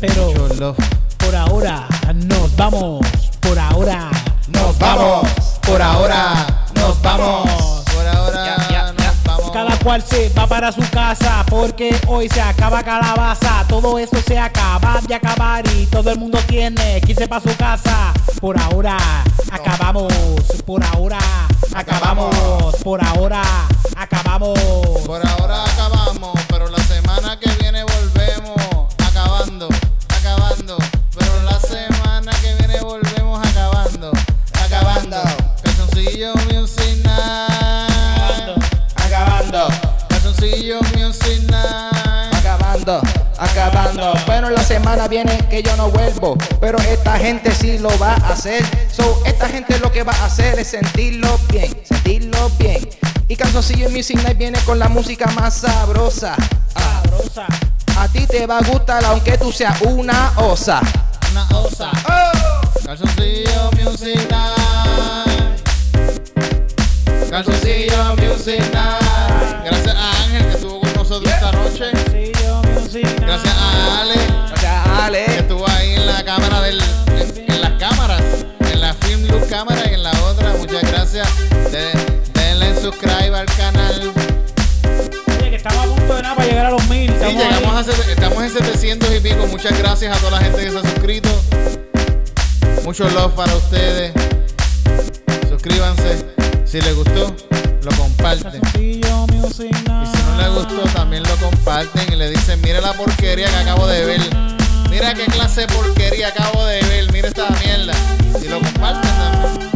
[0.00, 0.76] Pero mucho love.
[1.18, 3.06] por ahora nos vamos.
[3.40, 4.10] Por ahora
[4.48, 5.28] Nos vamos.
[5.62, 6.61] Por ahora
[9.82, 13.64] cual se va para su casa porque hoy se acaba calabaza.
[13.68, 17.56] Todo esto se acaba de acabar y todo el mundo tiene que irse para su
[17.56, 18.12] casa.
[18.40, 18.96] Por ahora
[19.50, 20.12] acabamos.
[20.64, 21.18] Por ahora
[21.74, 22.76] acabamos.
[22.82, 23.42] Por ahora
[23.96, 24.58] acabamos.
[25.06, 29.68] Por ahora acabamos, pero la semana que viene volvemos acabando,
[30.08, 30.91] acabando.
[44.26, 46.36] Bueno, la semana viene que yo no vuelvo.
[46.60, 48.64] Pero esta gente sí lo va a hacer.
[48.90, 52.88] So, esta gente lo que va a hacer es sentirlo bien, sentirlo bien.
[53.28, 56.36] Y Calzoncillo Music Night viene con la música más sabrosa.
[56.74, 57.46] Ah, Sabrosa.
[57.98, 60.80] a ti te va a gustar aunque tú seas una osa.
[61.30, 61.90] Una osa.
[62.84, 65.62] Calzoncillo Music Night.
[67.30, 69.64] Calzoncillo Music Night.
[69.64, 72.11] Gracias a Ángel que estuvo con nosotros esta noche.
[73.00, 74.66] Gracias a Ale Gracias, que
[75.02, 75.24] Ale.
[75.38, 76.78] estuvo ahí en la cámara del.
[77.08, 78.22] En, en las cámaras.
[78.70, 80.52] En la Film Look cámara y en la otra.
[80.58, 81.28] Muchas gracias.
[81.70, 81.92] De-
[82.34, 84.12] denle en subscribe al canal.
[85.40, 87.08] Oye, que estamos a punto de nada para llegar a los mil.
[87.08, 87.94] Sí, Estamos llegamos ahí.
[88.08, 89.46] a estamos en 700 y pico.
[89.46, 91.28] Muchas gracias a toda la gente que se ha suscrito.
[92.84, 94.12] Mucho love para ustedes.
[95.48, 96.26] Suscríbanse.
[96.66, 97.34] Si les gustó,
[97.82, 98.60] lo comparten.
[100.48, 104.20] Gustó, también lo comparten y le dicen, mira la porquería que acabo de ver.
[104.90, 107.12] Mira qué clase de porquería acabo de ver.
[107.12, 107.94] Mira esta mierda.
[108.42, 109.70] Y lo comparten también.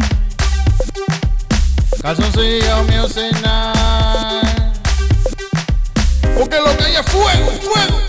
[2.01, 4.77] Calzoncillo Music Night.
[6.37, 8.07] Porque lo que hay es fuego, fuego.